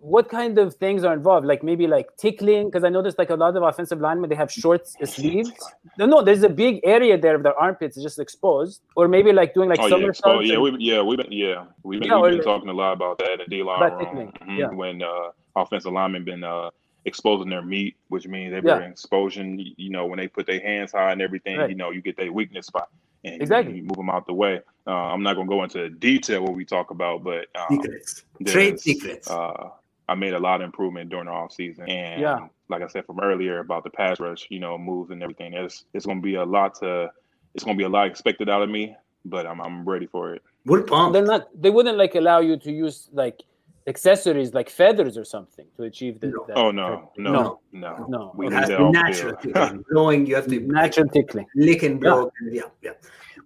what 0.00 0.28
kind 0.28 0.58
of 0.58 0.74
things 0.74 1.04
are 1.04 1.12
involved? 1.12 1.46
Like 1.46 1.62
maybe 1.62 1.86
like 1.86 2.16
tickling, 2.16 2.66
because 2.66 2.84
I 2.84 2.88
noticed 2.88 3.18
like 3.18 3.30
a 3.30 3.34
lot 3.34 3.56
of 3.56 3.62
offensive 3.62 4.00
linemen 4.00 4.28
they 4.30 4.36
have 4.36 4.50
short 4.50 4.88
sleeves. 4.88 5.52
No, 5.98 6.06
no, 6.06 6.22
there's 6.22 6.42
a 6.42 6.48
big 6.48 6.80
area 6.84 7.16
there 7.18 7.34
of 7.34 7.42
their 7.42 7.54
armpits 7.58 8.00
just 8.02 8.18
exposed, 8.18 8.82
or 8.96 9.06
maybe 9.08 9.32
like 9.32 9.54
doing 9.54 9.68
like 9.68 9.78
oh, 9.80 9.88
somersaults. 9.88 10.48
Yeah, 10.48 10.56
oh, 10.56 10.66
yeah, 10.66 10.72
we 10.72 10.78
yeah 10.78 11.02
we've 11.02 11.18
been 11.18 11.32
yeah 11.32 11.64
we've 11.82 12.00
been, 12.00 12.08
yeah, 12.08 12.20
we've 12.20 12.32
been 12.32 12.42
talking 12.42 12.68
a 12.68 12.72
lot 12.72 12.92
about 12.92 13.18
that 13.18 13.38
the 13.38 13.44
D 13.48 13.62
line 13.62 13.80
mm-hmm. 13.80 14.50
yeah. 14.56 14.68
when 14.68 15.02
uh, 15.02 15.30
offensive 15.54 15.92
linemen 15.92 16.24
been 16.24 16.42
uh, 16.42 16.70
exposing 17.04 17.48
their 17.48 17.62
meat, 17.62 17.96
which 18.08 18.26
means 18.26 18.52
they've 18.52 18.62
been 18.62 18.82
exposing. 18.82 19.60
You 19.76 19.90
know, 19.90 20.06
when 20.06 20.18
they 20.18 20.28
put 20.28 20.46
their 20.46 20.60
hands 20.60 20.92
high 20.92 21.12
and 21.12 21.22
everything, 21.22 21.58
right. 21.58 21.70
you 21.70 21.76
know, 21.76 21.90
you 21.90 22.02
get 22.02 22.16
their 22.16 22.32
weakness 22.32 22.66
spot 22.66 22.88
and 23.24 23.40
exactly. 23.40 23.80
move 23.80 23.96
them 23.96 24.10
out 24.10 24.26
the 24.26 24.34
way. 24.34 24.60
Uh, 24.86 24.92
I'm 24.92 25.22
not 25.22 25.34
going 25.34 25.48
to 25.48 25.50
go 25.50 25.64
into 25.64 25.90
detail 25.90 26.42
what 26.42 26.54
we 26.54 26.64
talk 26.64 26.90
about, 26.90 27.24
but 27.24 27.46
um, 27.56 27.66
secrets, 27.70 28.24
trade 28.46 28.78
secrets. 28.78 29.28
Uh, 29.28 29.70
I 30.08 30.14
made 30.14 30.34
a 30.34 30.38
lot 30.38 30.60
of 30.60 30.64
improvement 30.64 31.10
during 31.10 31.26
the 31.26 31.32
off 31.32 31.52
season, 31.52 31.88
and 31.88 32.20
yeah. 32.20 32.46
like 32.68 32.82
I 32.82 32.86
said 32.86 33.04
from 33.04 33.18
earlier 33.20 33.58
about 33.58 33.82
the 33.82 33.90
pass 33.90 34.20
rush, 34.20 34.46
you 34.48 34.60
know, 34.60 34.78
moves 34.78 35.10
and 35.10 35.22
everything. 35.22 35.54
It's 35.54 35.84
it's 35.92 36.06
going 36.06 36.18
to 36.18 36.22
be 36.22 36.36
a 36.36 36.44
lot 36.44 36.76
to, 36.76 37.10
it's 37.54 37.64
going 37.64 37.76
to 37.76 37.80
be 37.80 37.84
a 37.84 37.88
lot 37.88 38.06
expected 38.06 38.48
out 38.48 38.62
of 38.62 38.70
me, 38.70 38.94
but 39.24 39.46
I'm 39.46 39.60
I'm 39.60 39.84
ready 39.84 40.06
for 40.06 40.34
it. 40.34 40.42
We're 40.64 40.82
pumped. 40.82 41.14
They're 41.14 41.24
not. 41.24 41.48
They 41.60 41.70
wouldn't 41.70 41.98
like 41.98 42.14
allow 42.14 42.38
you 42.38 42.56
to 42.58 42.70
use 42.70 43.08
like 43.12 43.42
accessories 43.88 44.52
like 44.52 44.68
feathers 44.68 45.16
or 45.16 45.24
something 45.24 45.66
to 45.76 45.84
achieve 45.84 46.20
the, 46.20 46.28
no. 46.28 46.44
That, 46.46 46.56
oh 46.56 46.70
no, 46.70 47.10
no, 47.16 47.32
no, 47.32 47.60
no, 47.72 48.06
no. 48.08 48.32
We 48.34 48.46
it 48.46 48.52
has 48.52 48.68
to 48.68 48.78
be 48.78 48.90
natural 48.90 49.36
tickling. 49.36 49.84
Blowing, 49.90 50.26
you 50.26 50.34
have 50.36 50.46
to 50.48 50.60
natural 50.80 51.08
tickling. 51.08 51.46
Lick 51.56 51.82
and 51.82 52.00
blow. 52.00 52.30
Yeah, 52.50 52.62
yeah. 52.82 52.92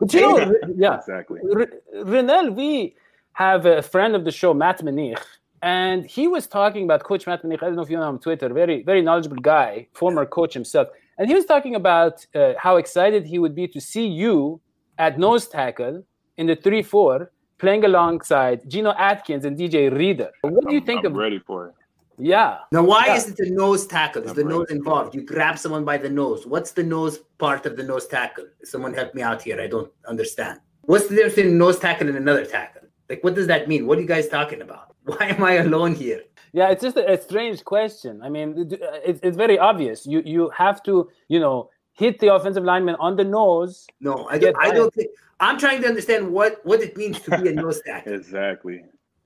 But 0.00 0.14
you 0.14 0.20
know, 0.22 0.54
yeah, 0.76 0.96
exactly. 0.96 1.40
Renell, 1.94 2.54
we 2.54 2.96
have 3.32 3.66
a 3.66 3.82
friend 3.82 4.16
of 4.16 4.24
the 4.24 4.32
show, 4.32 4.54
Matt 4.54 4.80
Menich, 4.82 5.22
and 5.62 6.06
he 6.06 6.26
was 6.26 6.46
talking 6.46 6.84
about 6.84 7.04
Coach 7.04 7.26
Matt 7.26 7.42
Menich. 7.42 7.62
I 7.62 7.66
don't 7.66 7.76
know 7.76 7.82
if 7.82 7.90
you 7.90 7.96
know 7.96 8.02
him 8.04 8.14
on 8.14 8.18
Twitter. 8.18 8.48
Very, 8.48 8.82
very 8.82 9.02
knowledgeable 9.02 9.36
guy, 9.36 9.86
former 9.92 10.24
coach 10.24 10.54
himself. 10.54 10.88
And 11.18 11.28
he 11.28 11.34
was 11.34 11.44
talking 11.44 11.74
about 11.74 12.26
uh, 12.34 12.54
how 12.56 12.76
excited 12.76 13.26
he 13.26 13.38
would 13.38 13.54
be 13.54 13.68
to 13.68 13.80
see 13.80 14.06
you 14.06 14.60
at 14.98 15.18
nose 15.18 15.46
tackle 15.48 16.02
in 16.38 16.46
the 16.46 16.56
three-four 16.56 17.30
playing 17.58 17.84
alongside 17.84 18.68
Geno 18.68 18.94
Atkins 18.98 19.44
and 19.44 19.56
DJ 19.56 19.94
Reader. 19.94 20.30
What 20.40 20.66
do 20.66 20.74
you 20.74 20.80
think 20.80 21.04
I'm 21.04 21.12
of? 21.12 21.18
Ready 21.18 21.38
for 21.38 21.68
it. 21.68 21.74
Yeah. 22.20 22.58
Now, 22.72 22.82
why 22.82 23.06
yeah. 23.06 23.16
is 23.16 23.28
it 23.28 23.36
the 23.36 23.50
nose 23.50 23.86
tackle? 23.86 24.22
Is 24.22 24.34
the 24.34 24.44
nose 24.44 24.70
involved? 24.70 25.14
You 25.14 25.22
grab 25.22 25.58
someone 25.58 25.84
by 25.84 25.96
the 25.96 26.08
nose. 26.08 26.46
What's 26.46 26.72
the 26.72 26.82
nose 26.82 27.18
part 27.38 27.66
of 27.66 27.76
the 27.76 27.82
nose 27.82 28.06
tackle? 28.06 28.46
Someone 28.64 28.94
help 28.94 29.14
me 29.14 29.22
out 29.22 29.42
here. 29.42 29.60
I 29.60 29.66
don't 29.66 29.90
understand. 30.06 30.60
What's 30.82 31.08
the 31.08 31.14
difference 31.14 31.34
between 31.36 31.58
nose 31.58 31.78
tackle 31.78 32.08
and 32.08 32.16
another 32.16 32.44
tackle? 32.44 32.82
Like, 33.08 33.24
what 33.24 33.34
does 33.34 33.46
that 33.48 33.68
mean? 33.68 33.86
What 33.86 33.98
are 33.98 34.00
you 34.02 34.06
guys 34.06 34.28
talking 34.28 34.62
about? 34.62 34.94
Why 35.04 35.26
am 35.26 35.42
I 35.42 35.54
alone 35.54 35.94
here? 35.94 36.22
Yeah, 36.52 36.70
it's 36.70 36.82
just 36.82 36.96
a, 36.96 37.12
a 37.12 37.20
strange 37.20 37.64
question. 37.64 38.22
I 38.22 38.28
mean, 38.28 38.68
it's, 39.04 39.20
it's 39.22 39.36
very 39.36 39.58
obvious. 39.58 40.06
You 40.06 40.22
you 40.24 40.50
have 40.50 40.82
to, 40.84 41.08
you 41.28 41.38
know, 41.38 41.70
hit 41.92 42.18
the 42.18 42.34
offensive 42.34 42.64
lineman 42.64 42.96
on 42.98 43.16
the 43.16 43.24
nose. 43.24 43.86
No, 44.00 44.26
I, 44.28 44.38
don't, 44.38 44.56
I 44.58 44.70
don't 44.72 44.92
think. 44.92 45.10
I'm 45.38 45.58
trying 45.58 45.80
to 45.82 45.88
understand 45.88 46.30
what 46.30 46.60
what 46.64 46.80
it 46.80 46.96
means 46.96 47.20
to 47.20 47.40
be 47.40 47.48
a 47.48 47.52
nose 47.52 47.80
tackle. 47.86 48.14
exactly. 48.14 48.82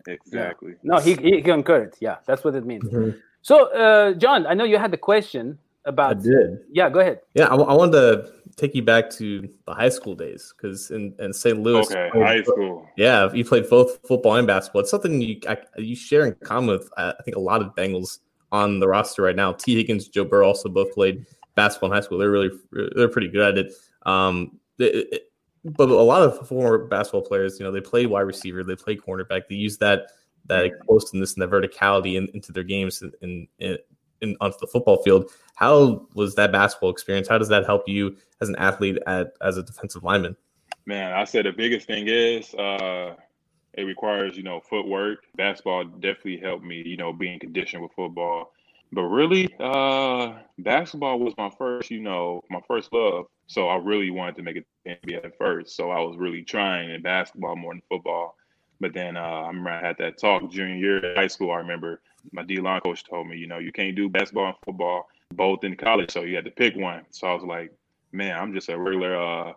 Exactly. 0.07 0.75
No, 0.83 0.99
he 0.99 1.15
he 1.15 1.43
concurred. 1.43 1.95
Yeah, 2.01 2.17
that's 2.27 2.45
what 2.45 2.55
it 2.55 2.65
means. 2.67 2.85
Mhm. 2.85 3.19
So, 3.43 3.73
uh, 3.75 4.13
John, 4.15 4.47
I 4.47 4.55
know 4.55 4.65
you 4.65 4.79
had 4.79 4.91
the 4.91 4.97
question 4.99 5.59
about. 5.85 6.11
I 6.19 6.21
did. 6.21 6.61
Yeah, 6.71 6.89
go 6.91 7.01
ahead. 7.01 7.21
Yeah, 7.35 7.47
I, 7.49 7.57
I 7.57 7.75
wanted 7.75 7.93
to 7.93 8.33
take 8.57 8.75
you 8.75 8.83
back 8.83 9.11
to 9.11 9.49
the 9.67 9.75
high 9.75 9.89
school 9.89 10.15
days 10.15 10.55
because 10.57 10.91
in, 10.91 11.15
in 11.19 11.33
St. 11.33 11.59
Louis, 11.61 11.85
Okay, 11.87 12.09
played- 12.13 12.25
high 12.25 12.43
school. 12.43 12.87
yeah, 12.97 13.31
you 13.33 13.45
played 13.45 13.69
both 13.69 13.99
football 14.07 14.37
and 14.37 14.47
basketball. 14.47 14.83
It's 14.83 14.91
something 14.91 15.21
you 15.21 15.41
I, 15.49 15.57
you 15.77 15.97
share 15.97 16.27
in 16.27 16.35
common 16.37 16.71
with 16.71 16.89
uh, 16.97 17.13
I 17.19 17.23
think 17.23 17.37
a 17.37 17.41
lot 17.41 17.61
of 17.63 17.75
Bengals 17.75 18.21
on 18.53 18.79
the 18.81 18.89
roster 18.89 19.23
right 19.23 19.37
now. 19.37 19.53
Tee 19.53 19.75
Higgins, 19.77 20.09
Joe 20.09 20.25
Burrow 20.25 20.47
also 20.47 20.69
both 20.69 20.93
played 20.95 21.27
basketball 21.55 21.91
in 21.91 21.95
high 21.97 22.01
school. 22.03 22.19
They're 22.19 22.31
really 22.31 22.51
they're 22.95 23.09
pretty 23.09 23.29
good 23.29 23.43
at 23.59 23.59
it. 23.67 23.73
Um, 24.07 24.59
it- 24.79 25.09
it- 25.13 25.23
but 25.65 25.89
a 25.89 25.95
lot 25.95 26.23
of 26.23 26.47
former 26.47 26.87
basketball 26.87 27.23
players, 27.23 27.59
you 27.59 27.65
know, 27.65 27.73
they 27.73 27.81
play 27.81 28.07
wide 28.07 28.23
receiver, 28.23 28.63
they 28.63 28.77
play 28.77 28.97
cornerback, 28.97 29.49
they 29.49 29.55
use 29.55 29.79
that 29.79 30.09
that 30.47 30.73
closeness 30.87 31.35
and 31.35 31.43
that 31.43 31.51
verticality 31.51 32.17
in, 32.17 32.29
into 32.35 32.53
their 32.53 32.63
games 32.63 33.03
in, 33.23 33.49
in, 33.59 33.79
in 34.21 34.37
onto 34.43 34.59
the 34.61 34.67
football 34.67 35.03
field. 35.03 35.31
How 35.55 36.07
was 36.15 36.35
that 36.35 36.53
basketball 36.53 36.91
experience? 36.91 37.29
How 37.29 37.39
does 37.39 37.49
that 37.49 37.65
help 37.65 37.89
you 37.89 38.17
as 38.43 38.49
an 38.49 38.57
athlete 38.57 38.99
at 39.07 39.33
as 39.41 39.57
a 39.57 39.63
defensive 39.63 40.05
lineman? 40.05 40.37
Man, 40.87 41.13
I 41.13 41.25
said 41.25 41.47
the 41.47 41.53
biggest 41.53 41.87
thing 41.87 42.09
is 42.09 42.53
uh, 42.55 43.15
it 43.73 43.83
requires, 43.83 44.37
you 44.37 44.43
know, 44.43 44.61
footwork. 44.61 45.25
Basketball 45.37 45.85
definitely 45.85 46.39
helped 46.39 46.65
me, 46.65 46.83
you 46.85 46.99
know, 46.99 47.13
being 47.13 47.39
conditioned 47.39 47.83
with 47.83 47.93
football. 47.93 48.53
But 48.95 49.07
really, 49.07 49.53
uh, 49.59 50.35
basketball 50.59 51.19
was 51.19 51.35
my 51.37 51.51
first, 51.59 51.91
you 51.91 52.01
know, 52.01 52.45
my 52.49 52.61
first 52.69 52.93
love. 52.93 53.27
So 53.49 53.67
I 53.67 53.77
really 53.77 54.11
wanted 54.11 54.37
to 54.37 54.43
make 54.43 54.57
it 54.57 54.67
to 54.87 54.97
NBA 54.97 55.25
at 55.25 55.37
first. 55.37 55.77
So 55.77 55.91
I 55.91 55.99
was 55.99 56.17
really 56.17 56.43
trying 56.43 56.91
in 56.91 57.03
basketball 57.03 57.57
more 57.57 57.75
than 57.75 57.83
football. 57.91 58.37
But 58.79 58.95
then 58.95 59.17
uh, 59.17 59.21
I 59.21 59.49
remember 59.49 59.71
I 59.71 59.85
had 59.85 59.97
that 59.99 60.19
talk 60.19 60.49
junior 60.49 60.77
year 60.77 61.11
of 61.11 61.17
high 61.17 61.27
school. 61.27 61.51
I 61.51 61.57
remember 61.57 62.03
my 62.31 62.45
D 62.45 62.61
line 62.61 62.83
coach 62.83 63.03
told 63.03 63.27
me, 63.27 63.37
you 63.37 63.49
know, 63.49 63.59
you 63.59 63.73
can't 63.73 63.97
do 63.97 64.09
basketball 64.09 64.47
and 64.47 64.57
football 64.65 65.09
both 65.33 65.65
in 65.65 65.75
college. 65.75 66.13
So 66.13 66.23
you 66.23 66.37
had 66.37 66.45
to 66.45 66.53
pick 66.53 66.77
one. 66.77 67.03
So 67.11 67.27
I 67.27 67.35
was 67.35 67.43
like, 67.43 67.73
man, 68.13 68.39
I'm 68.39 68.55
just 68.55 68.69
a 68.69 68.79
regular 68.79 69.21
uh, 69.21 69.55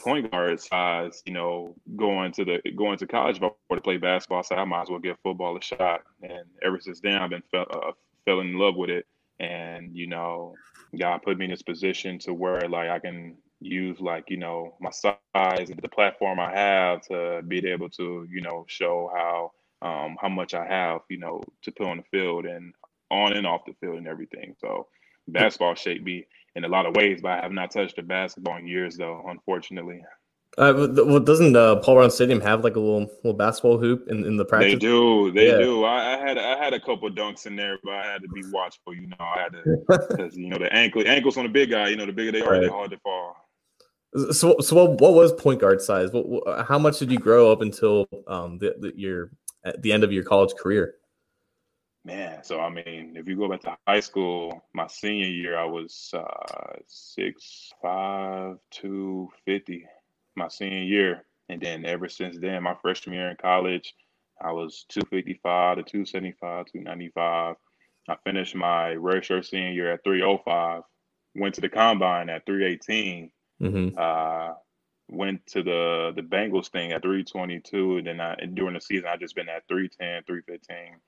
point 0.00 0.30
guard 0.30 0.58
size, 0.58 1.22
you 1.26 1.34
know, 1.34 1.74
going 1.96 2.32
to 2.32 2.46
the 2.46 2.62
going 2.74 2.96
to 2.98 3.06
college 3.06 3.40
before 3.40 3.58
to 3.74 3.80
play 3.82 3.98
basketball. 3.98 4.42
So 4.42 4.54
I 4.54 4.64
might 4.64 4.82
as 4.82 4.88
well 4.88 5.00
give 5.00 5.18
football 5.22 5.54
a 5.54 5.60
shot. 5.60 6.02
And 6.22 6.44
ever 6.62 6.80
since 6.80 7.00
then, 7.00 7.16
I've 7.16 7.30
been 7.30 7.42
uh, 7.52 7.92
fell 8.26 8.40
in 8.40 8.58
love 8.58 8.76
with 8.76 8.90
it. 8.90 9.06
And 9.40 9.96
you 9.96 10.06
know, 10.08 10.54
God 10.98 11.22
put 11.24 11.38
me 11.38 11.46
in 11.46 11.52
this 11.52 11.62
position 11.62 12.18
to 12.20 12.34
where 12.34 12.68
like 12.68 12.90
I 12.90 12.98
can 13.00 13.36
use 13.60 14.00
like 14.00 14.26
you 14.30 14.38
know 14.38 14.76
my 14.80 14.90
size 14.90 15.70
and 15.70 15.80
the 15.82 15.88
platform 15.88 16.40
I 16.40 16.52
have 16.56 17.02
to 17.08 17.42
be 17.48 17.66
able 17.68 17.90
to 17.90 18.26
you 18.30 18.42
know 18.42 18.64
show 18.68 19.10
how 19.14 19.52
um, 19.82 20.16
how 20.20 20.28
much 20.30 20.54
I 20.54 20.66
have 20.66 21.02
you 21.10 21.18
know 21.18 21.42
to 21.62 21.72
put 21.72 21.88
on 21.88 21.98
the 21.98 22.04
field 22.18 22.46
and 22.46 22.74
on 23.10 23.34
and 23.34 23.46
off 23.46 23.66
the 23.66 23.74
field 23.80 23.98
and 23.98 24.08
everything. 24.08 24.54
So 24.60 24.88
basketball 25.28 25.74
shaped 25.76 26.04
me 26.04 26.26
in 26.56 26.64
a 26.64 26.68
lot 26.68 26.86
of 26.86 26.96
ways, 26.96 27.20
but 27.22 27.32
I 27.32 27.42
have 27.42 27.52
not 27.52 27.72
touched 27.72 27.98
a 27.98 28.02
basketball 28.02 28.58
in 28.58 28.66
years 28.68 28.96
though, 28.96 29.24
unfortunately. 29.28 30.02
Uh, 30.56 30.88
well, 31.04 31.18
doesn't 31.18 31.56
uh, 31.56 31.76
Paul 31.76 31.96
Brown 31.96 32.10
Stadium 32.10 32.40
have 32.40 32.62
like 32.62 32.76
a 32.76 32.80
little 32.80 33.10
little 33.24 33.32
basketball 33.36 33.76
hoop 33.78 34.06
in, 34.08 34.24
in 34.24 34.36
the 34.36 34.44
practice? 34.44 34.74
They 34.74 34.78
do, 34.78 35.32
they 35.32 35.48
Yeah. 35.48 35.58
do. 35.58 35.84
I, 35.84 36.14
I 36.14 36.18
had 36.18 36.38
I 36.38 36.56
had 36.62 36.72
a 36.72 36.78
couple 36.80 37.10
dunks 37.10 37.46
in 37.46 37.56
there, 37.56 37.78
but 37.82 37.94
I 37.94 38.04
had 38.06 38.22
to 38.22 38.28
be 38.28 38.42
watchful. 38.52 38.94
You 38.94 39.08
know, 39.08 39.16
I 39.18 39.40
had 39.40 39.52
to 39.52 39.84
because 40.10 40.36
you 40.36 40.48
know 40.48 40.58
the 40.58 40.72
ankle 40.72 41.02
ankles 41.06 41.36
on 41.36 41.42
the 41.44 41.48
big 41.50 41.70
guy. 41.70 41.88
You 41.88 41.96
know, 41.96 42.06
the 42.06 42.12
bigger 42.12 42.30
they 42.30 42.40
are, 42.42 42.52
Right. 42.52 42.60
they're 42.60 42.70
hard 42.70 42.90
to 42.92 42.98
fall. 42.98 43.36
So, 44.30 44.60
so 44.60 44.76
what, 44.76 45.00
what 45.00 45.14
was 45.14 45.32
point 45.32 45.60
guard 45.60 45.82
size? 45.82 46.12
What, 46.12 46.28
what, 46.28 46.66
how 46.66 46.78
much 46.78 47.00
did 47.00 47.10
you 47.10 47.18
grow 47.18 47.50
up 47.50 47.60
until 47.60 48.06
um, 48.28 48.58
the, 48.58 48.76
the, 48.78 48.92
your 48.94 49.32
at 49.64 49.82
the 49.82 49.92
end 49.92 50.04
of 50.04 50.12
your 50.12 50.22
college 50.22 50.54
career? 50.54 50.94
Man, 52.04 52.44
so 52.44 52.60
I 52.60 52.68
mean, 52.68 53.14
if 53.16 53.26
you 53.26 53.34
go 53.34 53.48
back 53.48 53.62
to 53.62 53.76
high 53.88 53.98
school, 53.98 54.62
my 54.72 54.86
senior 54.86 55.26
year, 55.26 55.58
I 55.58 55.64
was 55.64 56.10
uh, 56.14 56.76
six 56.86 57.72
five 57.82 58.58
two 58.70 59.30
fifty. 59.44 59.84
My 60.36 60.48
senior 60.48 60.82
year, 60.82 61.24
and 61.48 61.60
then 61.60 61.84
ever 61.84 62.08
since 62.08 62.38
then, 62.38 62.62
my 62.62 62.74
freshman 62.82 63.16
year 63.16 63.30
in 63.30 63.36
college, 63.36 63.94
I 64.42 64.52
was 64.52 64.84
two 64.88 65.02
fifty 65.10 65.38
five 65.42 65.76
to 65.76 65.82
two 65.82 66.04
seventy 66.04 66.34
five, 66.40 66.66
two 66.66 66.80
ninety 66.80 67.10
five. 67.14 67.56
I 68.08 68.16
finished 68.24 68.54
my 68.54 68.94
redshirt 68.94 69.46
senior 69.46 69.72
year 69.72 69.92
at 69.92 70.04
three 70.04 70.22
oh 70.22 70.38
five. 70.44 70.82
Went 71.34 71.54
to 71.56 71.60
the 71.60 71.68
combine 71.68 72.28
at 72.28 72.46
three 72.46 72.64
eighteen. 72.64 73.30
Mm-hmm. 73.62 73.96
Uh, 73.96 74.54
went 75.08 75.46
to 75.46 75.62
the 75.62 76.12
the 76.16 76.22
Bengals 76.22 76.70
thing 76.70 76.92
at 76.92 77.02
322, 77.02 77.98
and 77.98 78.06
then 78.06 78.20
I, 78.20 78.34
and 78.34 78.54
during 78.54 78.74
the 78.74 78.80
season 78.80 79.06
I 79.06 79.16
just 79.16 79.34
been 79.36 79.48
at 79.48 79.68
310, 79.68 80.24
315 80.24 81.00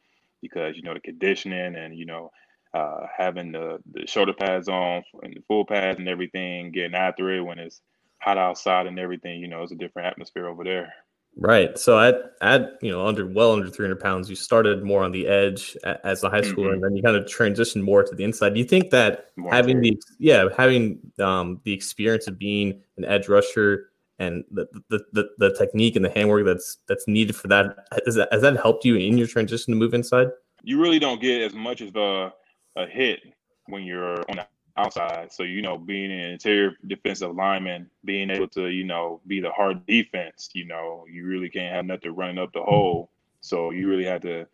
because 0.42 0.76
you 0.76 0.82
know 0.82 0.94
the 0.94 1.00
conditioning 1.00 1.74
and 1.74 1.96
you 1.96 2.06
know 2.06 2.30
uh, 2.74 3.06
having 3.16 3.52
the 3.52 3.78
the 3.92 4.06
shoulder 4.06 4.34
pads 4.34 4.68
on 4.68 5.02
and 5.22 5.34
the 5.34 5.42
full 5.48 5.64
pads 5.64 5.98
and 5.98 6.08
everything, 6.08 6.72
getting 6.72 6.94
after 6.94 7.30
it 7.30 7.40
when 7.40 7.58
it's 7.58 7.80
hot 8.20 8.38
outside 8.38 8.86
and 8.86 8.98
everything. 8.98 9.40
You 9.40 9.48
know, 9.48 9.62
it's 9.62 9.72
a 9.72 9.76
different 9.76 10.08
atmosphere 10.08 10.48
over 10.48 10.64
there. 10.64 10.92
Right. 11.38 11.76
So 11.78 11.98
at 12.00 12.32
at 12.40 12.78
you 12.80 12.90
know 12.90 13.06
under 13.06 13.26
well 13.26 13.52
under 13.52 13.68
300 13.68 14.00
pounds, 14.00 14.30
you 14.30 14.36
started 14.36 14.82
more 14.82 15.04
on 15.04 15.12
the 15.12 15.26
edge 15.26 15.76
as 16.02 16.24
a 16.24 16.30
high 16.30 16.40
schooler, 16.40 16.70
Mhm. 16.70 16.72
and 16.74 16.84
then 16.84 16.96
you 16.96 17.02
kind 17.02 17.16
of 17.16 17.24
transitioned 17.26 17.82
more 17.82 18.02
to 18.02 18.14
the 18.14 18.24
inside. 18.24 18.54
Do 18.54 18.58
you 18.58 18.64
think 18.64 18.90
that 18.90 19.26
More 19.36 19.52
having 19.52 19.80
the 19.82 20.00
yeah 20.18 20.48
having 20.56 20.98
um, 21.18 21.60
the 21.64 21.74
experience 21.74 22.26
of 22.26 22.38
being 22.38 22.82
an 22.96 23.04
edge 23.04 23.28
rusher 23.28 23.90
and 24.18 24.44
the, 24.50 24.66
the 24.88 25.04
the 25.12 25.28
the 25.36 25.54
technique 25.58 25.94
and 25.94 26.02
the 26.02 26.08
handwork 26.10 26.46
that's 26.46 26.78
that's 26.88 27.06
needed 27.06 27.36
for 27.36 27.48
that 27.48 27.86
has 28.06 28.14
that, 28.14 28.32
has 28.32 28.40
that 28.40 28.56
helped 28.56 28.86
you 28.86 28.96
in 28.96 29.18
your 29.18 29.26
transition 29.26 29.74
to 29.74 29.78
move 29.78 29.92
inside? 29.92 30.28
you 30.62 30.80
really 30.80 30.98
don't 30.98 31.20
get 31.20 31.42
as 31.42 31.52
much 31.54 31.80
of 31.80 31.94
a, 31.94 32.32
a 32.74 32.86
hit 32.86 33.20
when 33.66 33.84
you're 33.84 34.18
on 34.28 34.36
the 34.36 34.46
outside. 34.76 35.32
So, 35.32 35.42
you 35.42 35.62
know, 35.62 35.78
being 35.78 36.12
an 36.12 36.30
interior 36.30 36.76
defensive 36.86 37.34
lineman, 37.34 37.90
being 38.04 38.30
able 38.30 38.48
to, 38.48 38.68
you 38.68 38.84
know, 38.84 39.20
be 39.26 39.40
the 39.40 39.50
hard 39.50 39.86
defense, 39.86 40.50
you 40.52 40.66
know, 40.66 41.04
you 41.10 41.26
really 41.26 41.48
can't 41.48 41.74
have 41.74 41.86
nothing 41.86 42.14
running 42.14 42.38
up 42.38 42.52
the 42.52 42.62
hole. 42.62 43.10
So 43.40 43.70
you 43.70 43.88
really 43.88 44.04
have 44.04 44.22
to, 44.22 44.46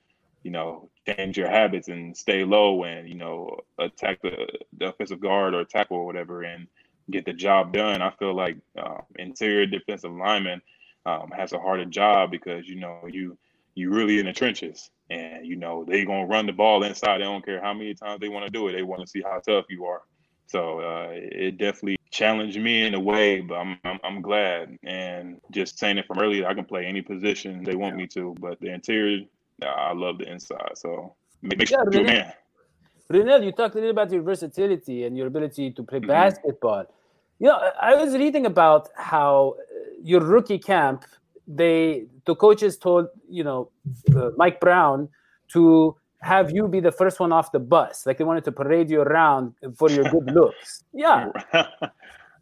you 0.42 0.50
know, 0.50 0.90
change 1.06 1.36
your 1.36 1.48
habits 1.48 1.88
and 1.88 2.16
stay 2.16 2.44
low 2.44 2.84
and, 2.84 3.08
you 3.08 3.14
know, 3.14 3.58
attack 3.78 4.22
the, 4.22 4.48
the 4.78 4.88
offensive 4.88 5.20
guard 5.20 5.54
or 5.54 5.64
tackle 5.64 5.98
or 5.98 6.06
whatever 6.06 6.42
and 6.42 6.66
get 7.10 7.24
the 7.24 7.32
job 7.32 7.72
done. 7.72 8.02
I 8.02 8.10
feel 8.10 8.34
like 8.34 8.56
uh, 8.78 8.98
interior 9.18 9.66
defensive 9.66 10.12
lineman 10.12 10.62
um, 11.04 11.32
has 11.36 11.52
a 11.52 11.58
harder 11.58 11.84
job 11.86 12.30
because, 12.30 12.68
you 12.68 12.76
know, 12.76 13.00
you, 13.08 13.36
you 13.74 13.90
really 13.90 14.18
in 14.18 14.26
the 14.26 14.32
trenches 14.32 14.90
and 15.10 15.46
you 15.46 15.56
know 15.56 15.84
they 15.84 16.04
gonna 16.04 16.26
run 16.26 16.46
the 16.46 16.52
ball 16.52 16.82
inside 16.82 17.18
they 17.18 17.24
don't 17.24 17.44
care 17.44 17.60
how 17.60 17.72
many 17.72 17.94
times 17.94 18.20
they 18.20 18.28
want 18.28 18.44
to 18.44 18.50
do 18.50 18.68
it 18.68 18.72
they 18.72 18.82
want 18.82 19.00
to 19.00 19.06
see 19.06 19.22
how 19.22 19.40
tough 19.40 19.64
you 19.68 19.84
are 19.84 20.02
so 20.52 20.80
uh, 20.80 21.08
it 21.12 21.56
definitely 21.56 21.96
challenged 22.10 22.60
me 22.60 22.86
in 22.86 22.94
a 22.94 23.00
way 23.00 23.40
but 23.40 23.54
I'm, 23.54 23.78
I'm 23.84 23.98
i'm 24.04 24.20
glad 24.20 24.76
and 24.84 25.40
just 25.50 25.78
saying 25.78 25.96
it 25.98 26.06
from 26.06 26.18
earlier 26.18 26.46
i 26.46 26.54
can 26.54 26.66
play 26.66 26.84
any 26.84 27.00
position 27.00 27.64
they 27.64 27.74
want 27.74 27.96
me 27.96 28.06
to 28.08 28.34
but 28.38 28.60
the 28.60 28.70
interior 28.78 29.20
i 29.64 29.92
love 29.94 30.18
the 30.18 30.30
inside 30.30 30.74
so 30.74 31.16
make 31.42 31.68
sure 31.68 31.78
Yeah, 31.90 32.00
you 32.00 32.04
man 32.04 32.32
Brunel, 33.08 33.42
you 33.42 33.52
talked 33.52 33.74
a 33.74 33.78
little 33.78 33.90
about 33.90 34.10
your 34.10 34.22
versatility 34.22 35.04
and 35.04 35.16
your 35.18 35.26
ability 35.26 35.70
to 35.72 35.82
play 35.82 36.00
Mhm. 36.00 36.06
basketball. 36.06 36.84
You 37.38 37.48
know, 37.48 37.56
I 37.56 37.92
I 37.92 37.94
was 38.02 38.14
reading 38.14 38.46
about 38.46 38.88
how 38.96 39.56
uh, 39.58 39.62
your 40.02 40.22
rookie 40.34 40.58
camp, 40.58 41.04
they 41.46 42.06
the 42.24 42.34
coaches 42.34 42.78
told 42.78 43.08
you 43.28 43.44
know 43.44 43.70
uh, 44.16 44.30
Mike 44.36 44.60
Brown 44.60 45.08
to 45.52 45.96
have 46.22 46.50
you 46.50 46.68
be 46.68 46.80
the 46.80 46.92
first 46.92 47.20
one 47.20 47.32
off 47.32 47.52
the 47.52 47.58
bus, 47.58 48.06
like 48.06 48.18
they 48.18 48.24
wanted 48.24 48.44
to 48.44 48.52
parade 48.52 48.90
you 48.90 49.00
around 49.00 49.54
for 49.76 49.90
your 49.90 50.04
good 50.04 50.30
looks. 50.34 50.84
Yeah, 50.92 51.28
oh, 51.54 51.62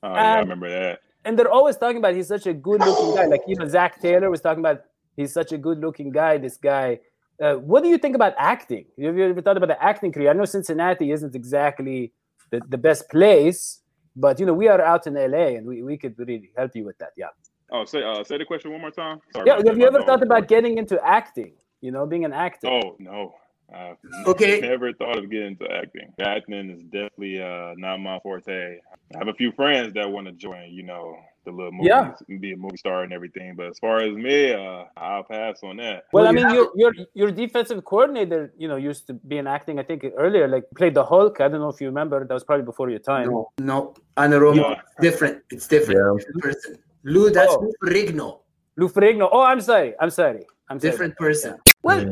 yeah, 0.02 0.34
i 0.34 0.38
remember 0.38 0.68
that 0.68 1.00
and 1.24 1.38
they're 1.38 1.50
always 1.50 1.76
talking 1.76 1.98
about 1.98 2.14
he's 2.14 2.28
such 2.28 2.46
a 2.46 2.54
good 2.54 2.80
looking 2.80 3.14
guy. 3.14 3.26
Like 3.26 3.42
you 3.46 3.56
know, 3.56 3.66
Zac 3.66 4.00
Taylor 4.00 4.30
was 4.30 4.40
talking 4.40 4.60
about 4.60 4.82
he's 5.16 5.32
such 5.32 5.52
a 5.52 5.58
good 5.58 5.78
looking 5.78 6.10
guy. 6.10 6.38
This 6.38 6.56
guy. 6.56 7.00
Uh, 7.40 7.54
what 7.54 7.82
do 7.82 7.88
you 7.88 7.96
think 7.96 8.14
about 8.14 8.34
acting? 8.36 8.84
Have 9.00 9.16
you 9.16 9.24
ever 9.24 9.40
thought 9.40 9.56
about 9.56 9.68
the 9.68 9.82
acting 9.82 10.12
career? 10.12 10.28
I 10.28 10.34
know 10.34 10.44
Cincinnati 10.44 11.10
isn't 11.10 11.34
exactly 11.34 12.12
the, 12.50 12.60
the 12.68 12.76
best 12.76 13.08
place, 13.08 13.80
but 14.14 14.38
you 14.38 14.44
know 14.44 14.52
we 14.52 14.68
are 14.68 14.80
out 14.80 15.06
in 15.06 15.14
LA 15.14 15.56
and 15.56 15.66
we, 15.66 15.82
we 15.82 15.96
could 15.96 16.18
really 16.18 16.50
help 16.56 16.72
you 16.74 16.84
with 16.84 16.98
that. 16.98 17.12
Yeah. 17.16 17.28
oh 17.72 17.84
say 17.84 18.02
uh, 18.02 18.22
say 18.24 18.36
the 18.38 18.44
question 18.44 18.72
one 18.72 18.80
more 18.80 18.90
time 18.90 19.20
Sorry 19.32 19.46
Yeah. 19.46 19.60
Have 19.66 19.78
you 19.78 19.86
ever 19.86 20.02
thought 20.02 20.22
about 20.22 20.48
getting 20.48 20.78
into 20.78 21.02
acting? 21.04 21.52
You 21.80 21.92
know, 21.92 22.06
being 22.06 22.24
an 22.24 22.32
actor. 22.32 22.68
Oh 22.68 22.96
no. 22.98 23.34
I've 23.74 23.96
Okay. 24.26 24.60
never 24.60 24.92
thought 24.92 25.18
of 25.18 25.30
getting 25.30 25.48
into 25.58 25.70
acting. 25.70 26.12
Acting 26.20 26.70
is 26.70 26.82
definitely 26.84 27.42
uh, 27.42 27.74
not 27.76 27.98
my 27.98 28.18
forte. 28.20 28.78
I 29.14 29.18
have 29.18 29.28
a 29.28 29.34
few 29.34 29.52
friends 29.52 29.94
that 29.94 30.10
want 30.10 30.26
to 30.26 30.32
join, 30.32 30.70
you 30.72 30.82
know, 30.82 31.16
the 31.44 31.50
little 31.52 31.72
movies, 31.72 31.88
Yeah. 31.88 32.12
and 32.28 32.40
be 32.40 32.52
a 32.52 32.56
movie 32.56 32.76
star 32.76 33.02
and 33.02 33.12
everything. 33.12 33.54
But 33.56 33.66
as 33.68 33.78
far 33.78 33.98
as 33.98 34.12
me, 34.14 34.52
uh, 34.52 34.84
I'll 34.96 35.24
pass 35.24 35.60
on 35.62 35.76
that. 35.78 36.04
Well, 36.12 36.26
I 36.26 36.32
mean, 36.32 36.44
have- 36.44 36.54
your 36.54 36.70
your 36.74 36.92
your 37.14 37.30
defensive 37.30 37.82
coordinator, 37.84 38.52
you 38.58 38.68
know, 38.68 38.76
used 38.76 39.06
to 39.06 39.14
be 39.14 39.38
in 39.38 39.46
acting. 39.46 39.78
I 39.78 39.82
think 39.82 40.04
earlier, 40.18 40.46
like 40.48 40.64
played 40.76 40.94
the 40.94 41.04
Hulk. 41.04 41.40
I 41.40 41.48
don't 41.48 41.60
know 41.60 41.68
if 41.70 41.80
you 41.80 41.86
remember. 41.88 42.24
That 42.26 42.34
was 42.34 42.44
probably 42.44 42.64
before 42.66 42.90
your 42.90 42.98
time. 42.98 43.30
No, 43.30 43.50
no. 43.58 43.94
Anarumo, 44.16 44.56
Yeah. 44.70 44.80
different. 45.00 45.42
It's 45.50 45.66
different. 45.66 45.98
Yeah. 46.00 46.40
Person. 46.42 46.76
Lou, 47.04 47.30
that's 47.30 47.52
Oh. 47.52 47.60
Lou 47.60 47.72
Ferrigno. 47.82 48.40
Lou 48.76 48.88
Ferrigno. 48.88 49.28
Oh, 49.32 49.40
I'm 49.42 49.60
sorry. 49.62 49.94
I'm 49.98 50.10
sorry. 50.10 50.44
I'm 50.70 50.78
different 50.78 51.14
about 51.18 51.24
that. 51.24 51.26
person. 51.26 51.56
Well, 51.82 52.04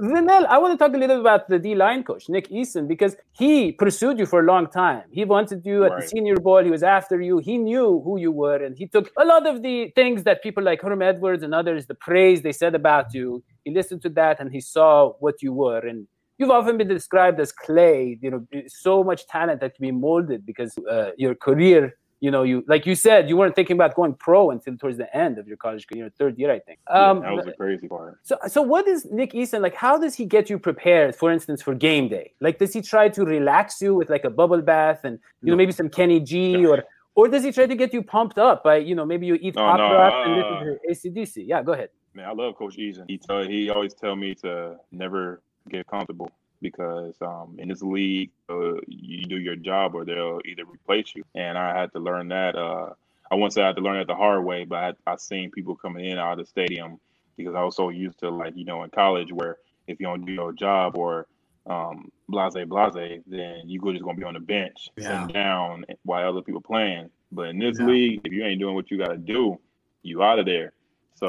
Renell, 0.00 0.46
I 0.48 0.58
want 0.58 0.72
to 0.72 0.82
talk 0.82 0.94
a 0.94 0.98
little 0.98 1.20
about 1.20 1.48
the 1.48 1.58
D 1.58 1.74
line 1.74 2.04
coach, 2.04 2.28
Nick 2.28 2.48
Eason, 2.48 2.88
because 2.88 3.16
he 3.32 3.72
pursued 3.72 4.18
you 4.18 4.26
for 4.26 4.40
a 4.40 4.44
long 4.44 4.68
time. 4.68 5.02
He 5.10 5.24
wanted 5.26 5.66
you 5.66 5.84
at 5.84 5.92
the 5.94 6.06
senior 6.06 6.36
bowl. 6.36 6.64
He 6.64 6.70
was 6.70 6.82
after 6.82 7.20
you. 7.20 7.38
He 7.38 7.58
knew 7.58 8.00
who 8.02 8.18
you 8.18 8.32
were, 8.32 8.56
and 8.56 8.76
he 8.76 8.86
took 8.86 9.10
a 9.18 9.24
lot 9.24 9.46
of 9.46 9.62
the 9.62 9.92
things 9.94 10.24
that 10.24 10.42
people 10.42 10.64
like 10.64 10.80
Herm 10.80 11.02
Edwards 11.02 11.42
and 11.42 11.54
others, 11.54 11.86
the 11.86 11.94
praise 11.94 12.42
they 12.42 12.52
said 12.52 12.74
about 12.74 13.12
you. 13.12 13.44
He 13.64 13.72
listened 13.72 14.00
to 14.02 14.08
that 14.10 14.40
and 14.40 14.50
he 14.50 14.60
saw 14.60 15.12
what 15.18 15.42
you 15.42 15.52
were. 15.52 15.80
And 15.80 16.06
you've 16.38 16.50
often 16.50 16.78
been 16.78 16.88
described 16.88 17.40
as 17.40 17.52
clay. 17.52 18.18
You 18.22 18.30
know, 18.30 18.46
so 18.68 19.04
much 19.04 19.26
talent 19.26 19.60
that 19.60 19.74
can 19.74 19.82
be 19.82 19.92
molded 19.92 20.46
because 20.46 20.78
uh, 20.90 21.10
your 21.18 21.34
career. 21.34 21.94
You 22.20 22.30
know, 22.30 22.44
you 22.44 22.64
like 22.66 22.86
you 22.86 22.94
said, 22.94 23.28
you 23.28 23.36
weren't 23.36 23.54
thinking 23.54 23.76
about 23.76 23.94
going 23.94 24.14
pro 24.14 24.50
until 24.50 24.76
towards 24.78 24.96
the 24.96 25.14
end 25.14 25.36
of 25.36 25.46
your 25.46 25.58
college 25.58 25.86
career, 25.86 26.10
third 26.18 26.38
year, 26.38 26.50
I 26.50 26.60
think. 26.60 26.78
Um, 26.86 27.20
that 27.20 27.32
was 27.32 27.44
the 27.44 27.52
crazy 27.52 27.88
part. 27.88 28.18
so, 28.22 28.38
so 28.48 28.62
what 28.62 28.88
is 28.88 29.04
Nick 29.10 29.32
Eason 29.32 29.60
like? 29.60 29.74
How 29.74 29.98
does 29.98 30.14
he 30.14 30.24
get 30.24 30.48
you 30.48 30.58
prepared, 30.58 31.14
for 31.14 31.30
instance, 31.30 31.60
for 31.60 31.74
game 31.74 32.08
day? 32.08 32.32
Like, 32.40 32.58
does 32.58 32.72
he 32.72 32.80
try 32.80 33.10
to 33.10 33.24
relax 33.24 33.82
you 33.82 33.94
with 33.94 34.08
like 34.08 34.24
a 34.24 34.30
bubble 34.30 34.62
bath 34.62 35.00
and 35.04 35.18
you 35.42 35.50
know 35.50 35.56
maybe 35.56 35.72
some 35.72 35.90
Kenny 35.90 36.20
G, 36.20 36.64
or 36.64 36.84
or 37.16 37.28
does 37.28 37.44
he 37.44 37.52
try 37.52 37.66
to 37.66 37.74
get 37.74 37.92
you 37.92 38.02
pumped 38.02 38.38
up 38.38 38.64
by 38.64 38.76
you 38.76 38.94
know 38.94 39.04
maybe 39.04 39.26
you 39.26 39.34
eat 39.34 39.54
No, 39.54 39.62
pop 39.62 39.78
no, 39.78 39.92
rocks 39.92 40.16
and 40.26 40.32
uh, 40.42 40.90
listen 40.90 41.12
to 41.12 41.40
ACDC? 41.42 41.46
Yeah, 41.46 41.62
go 41.62 41.72
ahead. 41.72 41.90
Man, 42.14 42.26
I 42.26 42.32
love 42.32 42.56
Coach 42.56 42.78
Eason. 42.78 43.04
He 43.08 43.18
tell 43.18 43.42
he 43.42 43.68
always 43.68 43.92
tell 43.92 44.16
me 44.16 44.34
to 44.36 44.76
never 44.90 45.42
get 45.68 45.86
comfortable 45.86 46.30
because 46.70 47.14
um, 47.20 47.54
in 47.58 47.68
this 47.68 47.82
league, 47.82 48.30
uh, 48.50 48.74
you 48.88 49.24
do 49.26 49.38
your 49.38 49.56
job 49.56 49.94
or 49.94 50.04
they'll 50.04 50.40
either 50.44 50.64
replace 50.64 51.12
you. 51.14 51.22
And 51.34 51.56
I 51.56 51.78
had 51.78 51.92
to 51.92 52.00
learn 52.00 52.28
that. 52.28 52.56
Uh, 52.56 52.90
I 53.30 53.34
wouldn't 53.34 53.52
say 53.52 53.62
I 53.62 53.68
had 53.68 53.76
to 53.76 53.82
learn 53.82 53.96
it 54.00 54.08
the 54.08 54.16
hard 54.16 54.44
way, 54.44 54.64
but 54.64 54.96
I, 55.06 55.12
I 55.12 55.16
seen 55.16 55.50
people 55.52 55.76
coming 55.76 56.04
in 56.06 56.18
out 56.18 56.38
of 56.38 56.38
the 56.38 56.46
stadium 56.46 56.98
because 57.36 57.54
I 57.54 57.62
was 57.62 57.76
so 57.76 57.90
used 57.90 58.18
to 58.20 58.30
like 58.30 58.54
you 58.56 58.64
know 58.64 58.82
in 58.82 58.90
college 58.90 59.32
where 59.32 59.56
if 59.86 60.00
you 60.00 60.06
don't 60.06 60.24
do 60.24 60.32
your 60.32 60.52
job 60.52 60.96
or 60.96 61.26
um, 61.68 62.08
blase 62.28 62.54
blase, 62.66 63.22
then 63.26 63.62
you 63.68 63.80
go 63.80 63.92
just 63.92 64.04
gonna 64.04 64.16
be 64.16 64.24
on 64.24 64.34
the 64.34 64.40
bench 64.40 64.88
Yeah. 64.96 65.08
sitting 65.08 65.28
down 65.28 65.84
while 66.04 66.28
other 66.28 66.42
people 66.42 66.60
playing. 66.60 67.10
But 67.32 67.48
in 67.48 67.58
this 67.58 67.78
Yeah. 67.78 67.86
league, 67.86 68.20
if 68.24 68.32
you 68.32 68.44
ain't 68.44 68.60
doing 68.60 68.74
what 68.74 68.90
you 68.90 68.98
got 68.98 69.10
to 69.10 69.16
do, 69.18 69.58
you 70.02 70.22
out 70.22 70.38
of 70.38 70.46
there. 70.46 70.72
So 71.16 71.26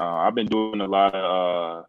uh, 0.00 0.04
I've 0.04 0.34
been 0.34 0.46
doing 0.46 0.80
a 0.80 0.86
lot 0.86 1.14
of 1.14 1.24
uh, 1.24 1.82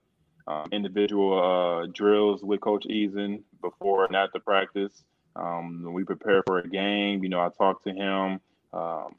um, 0.48 0.68
individual 0.72 1.40
uh, 1.42 1.88
drills 1.94 2.44
with 2.44 2.62
Coach 2.62 2.86
Eason 2.90 3.42
before 3.62 4.06
and 4.06 4.16
after 4.16 4.40
practice. 4.40 5.04
Um, 5.36 5.82
when 5.84 5.94
we 5.94 6.04
prepare 6.04 6.44
for 6.46 6.60
a 6.60 6.68
game, 6.68 7.24
you 7.24 7.30
know, 7.30 7.40
I 7.40 7.50
talk 7.50 7.84
to 7.84 7.92
him. 7.92 8.40
Um, 8.72 9.16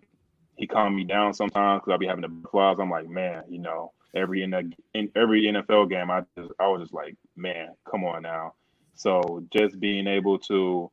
he 0.57 0.67
calmed 0.67 0.97
me 0.97 1.05
down 1.05 1.35
sometimes 1.35 1.81
because 1.81 1.93
I'll 1.93 1.99
be 1.99 2.07
having 2.07 2.23
the 2.23 2.29
butterflies. 2.29 2.77
I'm 2.79 2.91
like, 2.91 3.09
man, 3.09 3.45
you 3.49 3.59
know, 3.59 3.93
every 4.15 4.43
in, 4.43 4.75
in 4.95 5.11
every 5.17 5.43
NFL 5.45 5.91
game, 5.91 6.11
I 6.11 6.23
just 6.37 6.53
I 6.61 6.69
was 6.69 6.83
just 6.83 6.95
like, 6.95 7.17
man, 7.37 7.71
come 7.91 8.05
on 8.05 8.23
now. 8.23 8.55
So 8.95 9.45
just 9.51 9.81
being 9.81 10.07
able 10.07 10.39
to 10.41 10.91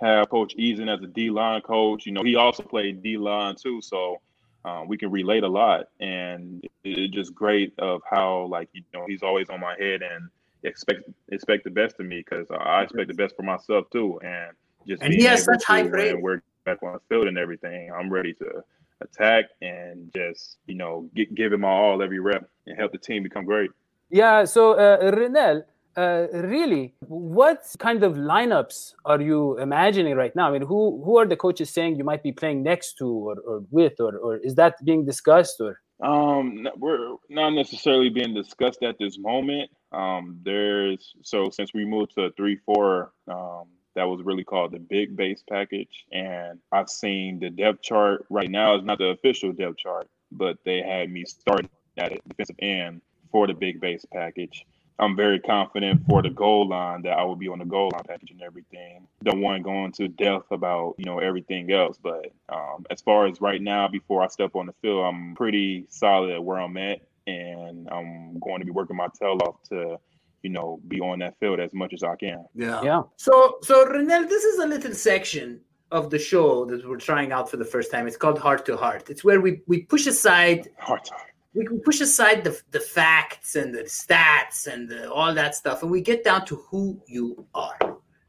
have 0.00 0.30
Coach 0.30 0.56
Eason 0.56 0.92
as 0.92 1.02
a 1.02 1.06
D 1.06 1.30
line 1.30 1.60
coach, 1.60 2.06
you 2.06 2.12
know, 2.12 2.22
he 2.22 2.36
also 2.36 2.62
played 2.62 3.02
D 3.02 3.18
line 3.18 3.56
too, 3.56 3.82
so 3.82 4.20
um, 4.64 4.88
we 4.88 4.96
can 4.96 5.10
relate 5.10 5.42
a 5.42 5.48
lot, 5.48 5.88
and 6.00 6.62
it- 6.64 6.70
it's 6.84 7.14
just 7.14 7.34
great 7.34 7.74
of 7.78 8.00
how 8.08 8.46
like 8.50 8.68
you 8.72 8.82
know 8.94 9.04
he's 9.06 9.22
always 9.22 9.48
on 9.50 9.60
my 9.60 9.74
head 9.78 10.02
and 10.02 10.28
expect 10.64 11.02
expect 11.30 11.64
the 11.64 11.70
best 11.70 11.98
of 11.98 12.06
me 12.06 12.18
because 12.24 12.46
I 12.50 12.82
expect 12.82 13.08
the 13.08 13.14
best 13.14 13.34
for 13.36 13.42
myself 13.42 13.90
too, 13.90 14.20
and 14.22 14.50
just 14.86 15.02
And 15.02 15.10
being 15.10 15.20
he 15.22 15.26
has 15.26 15.42
able 15.46 15.54
such 15.58 15.64
high 15.64 15.82
to, 15.82 15.88
praise. 15.90 16.12
when 16.14 16.22
we're 16.22 16.42
back 16.64 16.82
on 16.82 16.92
the 16.92 17.00
field 17.08 17.26
and 17.26 17.36
everything. 17.38 17.90
I'm 17.92 18.08
ready 18.12 18.34
to 18.34 18.62
attack 19.00 19.46
and 19.60 20.10
just 20.14 20.58
you 20.66 20.76
know 20.76 21.08
gi- 21.16 21.30
give 21.34 21.52
it 21.52 21.58
my 21.58 21.68
all 21.68 22.00
every 22.02 22.20
rep 22.20 22.48
and 22.66 22.78
help 22.78 22.92
the 22.92 22.98
team 22.98 23.22
become 23.24 23.44
great. 23.44 23.70
Yeah. 24.10 24.44
So, 24.44 24.74
uh, 24.74 25.10
Renell, 25.10 25.64
uh, 25.96 26.26
really, 26.32 26.94
what 27.00 27.64
kind 27.78 28.02
of 28.02 28.14
lineups 28.14 28.94
are 29.04 29.20
you 29.20 29.58
imagining 29.58 30.14
right 30.16 30.34
now? 30.34 30.48
I 30.48 30.52
mean, 30.52 30.62
who 30.62 31.02
who 31.04 31.18
are 31.18 31.26
the 31.26 31.36
coaches 31.36 31.70
saying 31.70 31.96
you 31.96 32.04
might 32.04 32.22
be 32.22 32.32
playing 32.32 32.62
next 32.62 32.94
to 32.98 33.06
or, 33.08 33.36
or 33.46 33.64
with, 33.70 34.00
or, 34.00 34.16
or 34.16 34.36
is 34.38 34.54
that 34.54 34.82
being 34.84 35.04
discussed? 35.04 35.60
Or 35.60 35.80
Um, 36.02 36.66
we're 36.76 37.16
not 37.28 37.50
necessarily 37.50 38.08
being 38.08 38.34
discussed 38.34 38.82
at 38.82 38.96
this 38.98 39.18
moment. 39.18 39.70
Um, 39.92 40.38
there's 40.42 41.14
so 41.22 41.50
since 41.50 41.74
we 41.74 41.84
moved 41.84 42.14
to 42.14 42.30
three 42.32 42.58
four, 42.64 43.12
um, 43.28 43.66
that 43.94 44.04
was 44.04 44.22
really 44.24 44.44
called 44.44 44.72
the 44.72 44.78
big 44.78 45.16
base 45.16 45.42
package, 45.48 46.06
and 46.12 46.58
I've 46.72 46.88
seen 46.88 47.38
the 47.38 47.50
depth 47.50 47.82
chart 47.82 48.24
right 48.30 48.50
now 48.50 48.76
is 48.76 48.84
not 48.84 48.98
the 48.98 49.08
official 49.08 49.52
depth 49.52 49.78
chart, 49.78 50.08
but 50.30 50.56
they 50.64 50.80
had 50.80 51.10
me 51.10 51.24
starting 51.26 51.68
at 51.98 52.12
defensive 52.26 52.56
end 52.60 53.02
for 53.30 53.46
the 53.46 53.54
big 53.54 53.80
base 53.80 54.04
package. 54.10 54.64
I'm 54.98 55.16
very 55.16 55.40
confident 55.40 56.02
for 56.06 56.22
the 56.22 56.30
goal 56.30 56.68
line 56.68 57.02
that 57.02 57.18
I 57.18 57.24
will 57.24 57.36
be 57.36 57.48
on 57.48 57.58
the 57.58 57.64
goal 57.64 57.90
line 57.92 58.02
package 58.06 58.30
and 58.30 58.42
everything. 58.42 59.06
Don't 59.24 59.40
want 59.40 59.58
to 59.58 59.62
go 59.62 59.84
into 59.84 60.08
depth 60.08 60.50
about 60.50 60.94
you 60.98 61.04
know 61.04 61.18
everything 61.18 61.72
else, 61.72 61.98
but 62.02 62.26
um, 62.48 62.84
as 62.90 63.00
far 63.00 63.26
as 63.26 63.40
right 63.40 63.60
now, 63.60 63.88
before 63.88 64.22
I 64.22 64.28
step 64.28 64.54
on 64.54 64.66
the 64.66 64.74
field, 64.82 65.04
I'm 65.04 65.34
pretty 65.34 65.86
solid 65.88 66.30
at 66.30 66.44
where 66.44 66.58
I'm 66.58 66.76
at, 66.76 67.00
and 67.26 67.88
I'm 67.90 68.38
going 68.38 68.60
to 68.60 68.64
be 68.64 68.70
working 68.70 68.96
my 68.96 69.08
tail 69.18 69.38
off 69.46 69.62
to 69.70 69.98
you 70.42 70.50
know 70.50 70.80
be 70.88 71.00
on 71.00 71.20
that 71.20 71.38
field 71.40 71.60
as 71.60 71.72
much 71.72 71.92
as 71.92 72.02
I 72.02 72.16
can. 72.16 72.44
Yeah. 72.54 72.82
yeah, 72.82 73.02
So, 73.16 73.58
so 73.62 73.86
Renell, 73.86 74.28
this 74.28 74.44
is 74.44 74.58
a 74.58 74.66
little 74.66 74.94
section 74.94 75.60
of 75.90 76.10
the 76.10 76.18
show 76.18 76.64
that 76.64 76.88
we're 76.88 76.96
trying 76.96 77.32
out 77.32 77.50
for 77.50 77.58
the 77.58 77.64
first 77.64 77.90
time. 77.90 78.06
It's 78.06 78.16
called 78.16 78.38
Heart 78.38 78.66
to 78.66 78.76
Heart. 78.76 79.10
It's 79.10 79.24
where 79.24 79.40
we 79.40 79.62
we 79.66 79.82
push 79.82 80.06
aside 80.06 80.68
Hard 80.78 81.04
time. 81.04 81.18
We 81.54 81.64
can 81.66 81.80
push 81.80 82.00
aside 82.00 82.44
the 82.44 82.60
the 82.70 82.80
facts 82.80 83.56
and 83.56 83.74
the 83.74 83.82
stats 83.82 84.66
and 84.66 84.88
the, 84.88 85.10
all 85.10 85.34
that 85.34 85.54
stuff, 85.54 85.82
and 85.82 85.90
we 85.90 86.00
get 86.00 86.24
down 86.24 86.44
to 86.46 86.56
who 86.70 87.00
you 87.06 87.46
are. 87.54 87.78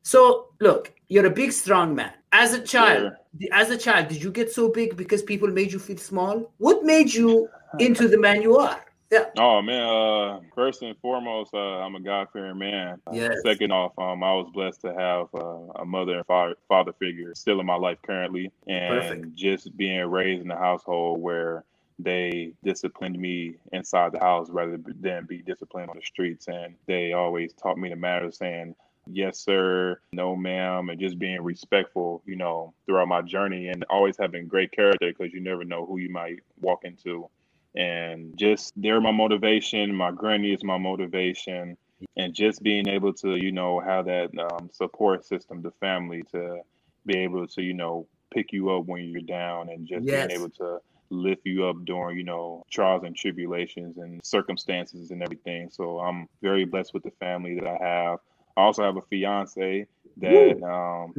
So, 0.03 0.49
look, 0.59 0.93
you're 1.07 1.25
a 1.25 1.29
big, 1.29 1.53
strong 1.53 1.95
man. 1.95 2.12
As 2.33 2.53
a 2.53 2.62
child, 2.62 3.13
as 3.51 3.69
a 3.69 3.77
child, 3.77 4.09
did 4.09 4.21
you 4.21 4.31
get 4.31 4.51
so 4.51 4.69
big 4.69 4.97
because 4.97 5.21
people 5.21 5.47
made 5.47 5.71
you 5.71 5.79
feel 5.79 5.97
small? 5.97 6.51
What 6.57 6.83
made 6.83 7.13
you 7.13 7.47
into 7.79 8.07
the 8.07 8.19
man 8.19 8.41
you 8.41 8.57
are? 8.57 8.83
Yeah. 9.12 9.25
Oh 9.38 9.62
man! 9.62 9.83
Uh, 9.83 10.39
first 10.55 10.81
and 10.81 10.97
foremost, 10.97 11.53
uh, 11.53 11.57
I'm 11.57 11.95
a 11.95 11.99
God-fearing 11.99 12.57
man. 12.57 12.99
Uh, 13.05 13.12
Yes. 13.13 13.38
Second 13.45 13.71
off, 13.71 13.91
um, 13.99 14.23
I 14.23 14.33
was 14.33 14.49
blessed 14.53 14.81
to 14.81 14.93
have 14.93 15.27
uh, 15.36 15.81
a 15.81 15.86
mother 15.86 16.17
and 16.17 16.25
father, 16.25 16.55
father 16.67 16.93
figure 16.93 17.33
still 17.36 17.59
in 17.59 17.65
my 17.67 17.75
life 17.75 17.99
currently, 18.03 18.51
and 18.67 18.89
Perfect. 19.01 19.36
just 19.36 19.77
being 19.77 20.03
raised 20.07 20.43
in 20.43 20.49
a 20.49 20.57
household 20.57 21.21
where 21.21 21.63
they 21.99 22.53
disciplined 22.63 23.17
me 23.17 23.56
inside 23.71 24.12
the 24.12 24.19
house 24.19 24.49
rather 24.49 24.77
than 24.99 25.25
be 25.25 25.41
disciplined 25.41 25.89
on 25.89 25.97
the 25.97 26.06
streets, 26.06 26.47
and 26.47 26.75
they 26.88 27.13
always 27.13 27.53
taught 27.53 27.77
me 27.77 27.89
the 27.89 27.95
matter, 27.95 28.32
saying 28.32 28.75
yes 29.08 29.39
sir 29.39 29.99
no 30.13 30.36
ma'am 30.36 30.89
and 30.89 30.99
just 30.99 31.19
being 31.19 31.41
respectful 31.41 32.21
you 32.25 32.38
know 32.38 32.73
throughout 32.86 33.08
my 33.08 33.21
journey 33.21 33.67
and 33.67 33.84
always 33.89 34.15
having 34.17 34.47
great 34.47 34.71
character 34.71 35.12
because 35.12 35.34
you 35.34 35.41
never 35.41 35.65
know 35.65 35.86
who 35.86 35.97
you 35.97 36.10
might 36.10 36.39
walk 36.62 36.79
into. 36.84 37.29
And 37.75 38.38
just 38.38 38.71
they're 38.75 39.01
my 39.01 39.12
motivation 39.12 39.93
my 39.95 40.12
granny 40.12 40.53
is 40.53 40.63
my 40.63 40.77
motivation. 40.77 41.75
And 42.15 42.34
just 42.34 42.62
being 42.62 42.88
able 42.88 43.13
to 43.15 43.36
you 43.36 43.51
know 43.51 43.79
have 43.79 44.06
that 44.06 44.29
um, 44.39 44.69
support 44.71 45.25
system 45.25 45.62
the 45.62 45.71
family 45.79 46.23
to 46.32 46.62
be 47.06 47.17
able 47.17 47.47
to 47.47 47.62
you 47.62 47.73
know 47.73 48.08
pick 48.34 48.51
you 48.51 48.69
up 48.69 48.86
when 48.86 49.03
you're 49.06 49.21
down 49.21 49.69
and 49.69 49.88
just 49.88 50.06
Yes. 50.06 50.27
being 50.27 50.32
able 50.39 50.49
to 50.51 50.79
lift 51.13 51.45
you 51.45 51.65
up 51.65 51.78
during 51.86 52.17
you 52.17 52.23
know 52.23 52.63
trials 52.71 53.04
and 53.04 53.15
tribulations 53.15 53.97
and 53.97 54.19
circumstances 54.23 55.12
and 55.12 55.21
everything. 55.21 55.69
So 55.71 55.99
i'm 55.99 56.28
very 56.41 56.65
blessed 56.65 56.93
with 56.93 57.04
the 57.04 57.12
family 57.12 57.56
that 57.60 57.67
i 57.67 57.78
have. 57.86 58.19
I 58.58 58.62
also 58.62 58.84
have 58.84 58.97
a 58.97 59.02
fiance 59.02 59.88
that 60.17 60.62
um 60.63 61.13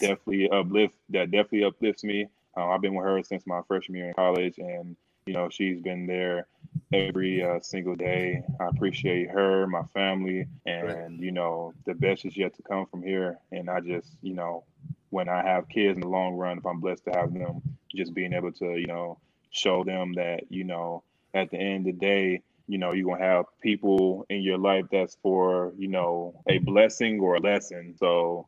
definitely 0.00 0.48
uplift 0.50 0.94
that 1.10 1.30
definitely 1.30 1.64
uplifts 1.64 2.04
me. 2.04 2.26
Uh, 2.56 2.68
i've 2.68 2.80
been 2.82 2.94
with 2.94 3.04
her 3.06 3.22
since 3.22 3.46
my 3.46 3.60
freshman 3.68 3.98
year 3.98 4.08
in 4.08 4.14
college 4.14 4.58
and 4.58 4.96
you 5.26 5.32
know 5.34 5.48
she's 5.48 5.80
been 5.80 6.06
there 6.06 6.46
every 6.92 7.42
uh, 7.42 7.60
single 7.60 7.94
day. 7.94 8.42
I 8.60 8.66
appreciate 8.66 9.30
her 9.30 9.66
my 9.66 9.82
family 9.94 10.46
and 10.66 10.82
Right. 10.84 11.20
you 11.20 11.32
know 11.32 11.72
the 11.86 11.94
best 11.94 12.24
is 12.24 12.36
yet 12.36 12.54
to 12.56 12.62
come 12.62 12.86
from 12.86 13.02
here. 13.02 13.38
And 13.52 13.68
i 13.70 13.80
just 13.80 14.08
you 14.22 14.34
know 14.34 14.64
when 15.10 15.28
i 15.28 15.42
have 15.42 15.68
kids 15.68 15.94
in 15.96 16.00
the 16.00 16.08
long 16.08 16.34
run 16.34 16.58
if 16.58 16.66
i'm 16.66 16.80
blessed 16.80 17.04
to 17.04 17.10
have 17.12 17.32
them 17.34 17.60
just 17.94 18.14
being 18.14 18.32
able 18.32 18.50
to 18.52 18.78
you 18.78 18.86
know 18.86 19.18
show 19.52 19.84
them 19.84 20.14
that 20.14 20.44
you 20.50 20.64
know 20.64 21.02
at 21.34 21.50
the 21.50 21.56
end 21.56 21.86
of 21.86 21.94
the 21.94 22.06
day 22.06 22.42
you 22.66 22.78
know 22.78 22.92
you're 22.92 23.06
gonna 23.06 23.24
have 23.24 23.44
people 23.62 24.26
in 24.28 24.42
your 24.42 24.58
life 24.58 24.84
that's 24.90 25.16
for 25.22 25.72
you 25.78 25.88
know 25.88 26.34
a 26.48 26.58
blessing 26.58 27.20
or 27.20 27.36
a 27.36 27.40
lesson. 27.40 27.94
So 27.98 28.46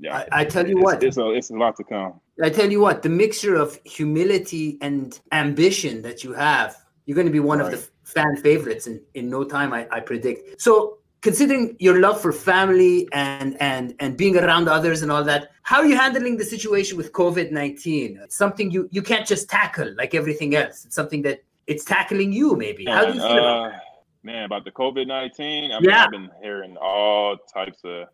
yeah. 0.00 0.26
I, 0.30 0.40
I 0.40 0.44
tell 0.44 0.66
you 0.66 0.76
it's, 0.76 0.84
what, 0.84 1.02
it's 1.02 1.16
a 1.16 1.30
it's 1.30 1.50
a 1.50 1.56
lot 1.56 1.76
to 1.76 1.84
come. 1.84 2.20
I 2.42 2.50
tell 2.50 2.70
you 2.70 2.80
what, 2.80 3.02
the 3.02 3.08
mixture 3.08 3.54
of 3.54 3.78
humility 3.84 4.78
and 4.80 5.18
ambition 5.30 6.02
that 6.02 6.24
you 6.24 6.32
have, 6.32 6.76
you're 7.06 7.14
going 7.14 7.28
to 7.28 7.32
be 7.32 7.40
one 7.40 7.60
of 7.60 7.70
the 7.70 7.76
fan 8.02 8.36
favorites 8.36 8.86
in, 8.86 9.00
in 9.14 9.30
no 9.30 9.44
time, 9.44 9.72
I, 9.72 9.86
I 9.90 10.00
predict. 10.00 10.60
So, 10.60 10.98
considering 11.24 11.74
your 11.80 11.98
love 12.06 12.20
for 12.20 12.32
family 12.32 13.08
and 13.12 13.50
and 13.70 13.94
and 13.98 14.10
being 14.22 14.36
around 14.36 14.68
others 14.68 14.98
and 15.02 15.10
all 15.10 15.24
that, 15.24 15.42
how 15.62 15.78
are 15.80 15.86
you 15.86 15.96
handling 15.96 16.36
the 16.36 16.44
situation 16.44 16.94
with 17.00 17.08
COVID 17.12 17.50
nineteen? 17.50 18.10
It's 18.22 18.36
something 18.36 18.70
you 18.70 18.88
you 18.96 19.02
can't 19.10 19.26
just 19.26 19.48
tackle 19.48 19.90
like 20.00 20.12
everything 20.14 20.54
else. 20.54 20.84
It's 20.84 20.94
something 21.00 21.22
that 21.22 21.38
it's 21.66 21.84
tackling 21.84 22.30
you. 22.38 22.48
Maybe. 22.64 22.84
How 22.84 23.06
do 23.06 23.14
you 23.14 23.20
feel 23.20 23.38
about 23.38 23.72
Uh, 23.72 23.78
Man, 24.22 24.44
about 24.50 24.64
the 24.68 24.74
COVID 24.82 25.06
nineteen, 25.06 25.72
I 25.72 25.80
mean, 25.80 25.90
Yeah. 25.90 26.04
I've 26.04 26.10
been 26.18 26.30
hearing 26.42 26.76
all 26.90 27.36
types 27.58 27.80
of 27.84 28.08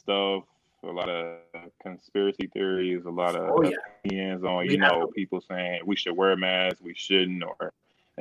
stuff, 0.00 0.44
a 0.82 0.94
lot 1.00 1.10
of 1.18 1.38
conspiracy 1.82 2.46
theories, 2.54 3.02
a 3.04 3.14
lot 3.22 3.34
of 3.40 3.44
Oh, 3.54 3.62
yeah. 3.62 3.76
opinions 4.04 4.42
on, 4.44 4.60
you 4.64 4.78
Yeah. 4.78 4.88
know, 4.88 4.96
people 5.20 5.40
saying 5.50 5.80
we 5.90 5.96
should 5.96 6.16
wear 6.20 6.34
masks, 6.36 6.80
we 6.90 6.94
shouldn't, 6.94 7.42
or 7.42 7.72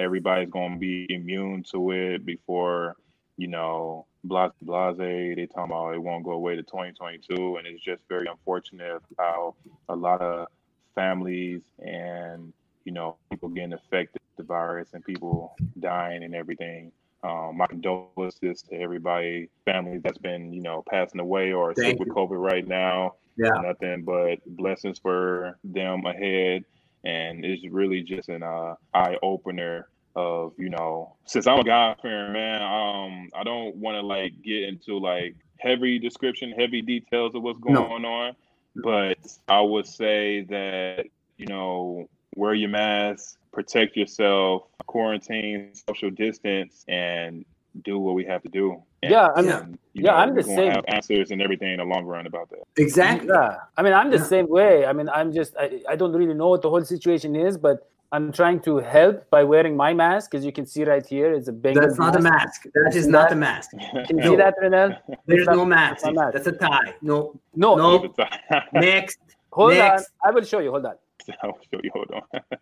everybody's 0.05 0.49
going 0.57 0.73
to 0.73 0.79
be 0.89 0.95
immune 1.17 1.63
to 1.71 1.79
it 1.91 2.25
before, 2.25 2.97
you 3.37 3.47
know, 3.47 4.05
blase, 4.23 4.51
blase. 4.61 4.97
They 4.97 5.47
talking 5.53 5.71
about 5.71 5.93
it 5.93 6.01
won't 6.01 6.23
go 6.23 6.31
away 6.31 6.55
to 6.55 6.63
2022, 6.63 7.57
and 7.57 7.67
it's 7.67 7.83
just 7.83 8.01
very 8.09 8.27
unfortunate 8.27 9.01
how 9.17 9.55
a 9.89 9.95
lot 9.95 10.21
of 10.21 10.47
families 10.95 11.61
and 11.79 12.53
you 12.85 12.91
know 12.91 13.17
people 13.29 13.49
getting 13.49 13.73
affected 13.73 14.21
the 14.37 14.43
virus 14.43 14.89
and 14.93 15.03
people 15.03 15.55
dying 15.79 16.23
and 16.23 16.35
everything. 16.35 16.91
Um, 17.23 17.57
my 17.57 17.67
condolences 17.67 18.63
to 18.63 18.75
everybody, 18.75 19.49
family 19.65 19.99
that's 19.99 20.17
been 20.17 20.53
you 20.53 20.61
know 20.61 20.83
passing 20.89 21.19
away 21.19 21.53
or 21.53 21.73
Thank 21.73 21.97
sick 21.97 21.99
with 21.99 22.09
COVID 22.09 22.41
right 22.41 22.67
now. 22.67 23.15
Yeah. 23.35 23.49
Nothing 23.61 24.03
but 24.03 24.35
blessings 24.45 24.99
for 24.99 25.57
them 25.63 26.05
ahead, 26.05 26.65
and 27.03 27.43
it's 27.43 27.65
really 27.67 28.03
just 28.03 28.29
an 28.29 28.43
uh, 28.43 28.75
eye 28.93 29.17
opener 29.23 29.87
of 30.15 30.53
you 30.57 30.69
know 30.69 31.15
since 31.25 31.47
I'm 31.47 31.59
a 31.59 31.63
God 31.63 31.97
fearing 32.01 32.33
man, 32.33 32.61
um, 32.61 33.29
I 33.35 33.43
don't 33.43 33.75
want 33.77 33.95
to 33.95 34.01
like 34.01 34.33
get 34.43 34.63
into 34.63 34.97
like 34.97 35.35
heavy 35.59 35.99
description, 35.99 36.51
heavy 36.51 36.81
details 36.81 37.35
of 37.35 37.41
what's 37.43 37.59
going 37.59 38.01
No. 38.01 38.07
on, 38.07 38.35
but 38.75 39.17
I 39.47 39.61
would 39.61 39.87
say 39.87 40.43
that 40.49 41.05
you 41.37 41.47
know 41.47 42.07
wear 42.35 42.53
your 42.53 42.69
mask, 42.69 43.37
protect 43.51 43.95
yourself, 43.95 44.63
quarantine, 44.87 45.71
social 45.87 46.09
distance, 46.09 46.83
and 46.87 47.45
do 47.83 47.97
what 47.99 48.13
we 48.15 48.25
have 48.25 48.41
to 48.43 48.49
do. 48.49 48.83
And, 49.01 49.11
Yeah, 49.11 49.29
I 49.35 49.41
mean, 49.41 49.49
Yeah. 49.49 49.65
you 49.93 50.03
yeah, 50.03 50.11
know, 50.11 50.17
I'm 50.17 50.29
we're 50.29 50.35
the 50.41 50.43
gonna 50.43 50.55
same. 50.57 50.71
have 50.71 50.85
answers 50.87 51.31
and 51.31 51.41
everything 51.41 51.71
in 51.71 51.77
the 51.77 51.83
long 51.85 52.05
run 52.05 52.27
about 52.27 52.49
that. 52.49 52.63
Exactly. 52.77 53.29
Yeah, 53.31 53.57
I 53.77 53.81
mean, 53.81 53.93
I'm 53.93 54.09
the 54.11 54.17
Yeah. 54.17 54.23
same 54.23 54.47
way. 54.49 54.85
I 54.85 54.93
mean, 54.93 55.09
I'm 55.09 55.31
just, 55.31 55.55
I, 55.57 55.81
I 55.89 55.95
don't 55.95 56.13
really 56.13 56.33
know 56.33 56.49
what 56.49 56.61
the 56.61 56.69
whole 56.69 56.83
situation 56.83 57.35
is, 57.35 57.57
but 57.57 57.89
I'm 58.13 58.31
trying 58.31 58.59
to 58.61 58.77
help 58.77 59.27
by 59.31 59.43
wearing 59.43 59.75
my 59.75 59.91
mask. 59.93 60.35
As 60.35 60.45
you 60.45 60.51
can 60.51 60.65
see 60.67 60.83
right 60.83 61.05
here, 61.05 61.33
it's 61.33 61.47
a 61.47 61.51
big. 61.51 61.75
That's 61.75 61.97
not 61.97 62.15
a 62.15 62.21
mask. 62.21 62.59
That 62.75 62.95
is 62.95 63.07
not 63.07 63.31
a 63.31 63.35
mask. 63.35 63.71
Can 64.07 64.17
you 64.19 64.23
see 64.29 64.35
that, 64.35 64.53
Renell? 64.61 64.91
There's 65.25 65.47
not- 65.47 65.55
no 65.55 65.65
mask. 65.65 66.05
not 66.05 66.13
mask. 66.15 66.33
That's 66.35 66.47
a 66.47 66.51
tie. 66.51 66.93
No. 67.01 67.17
No, 67.55 67.69
No. 67.75 68.13
Next. 68.73 69.17
hold 69.51 69.73
next. 69.73 70.11
on. 70.23 70.29
I 70.29 70.31
will 70.35 70.43
show 70.43 70.59
you. 70.59 70.69
Hold 70.69 70.85
on. 70.85 70.95
I'll 71.41 71.57
show 71.71 71.79
you. 71.83 71.91
Hold 71.93 72.11
on. 72.13 72.41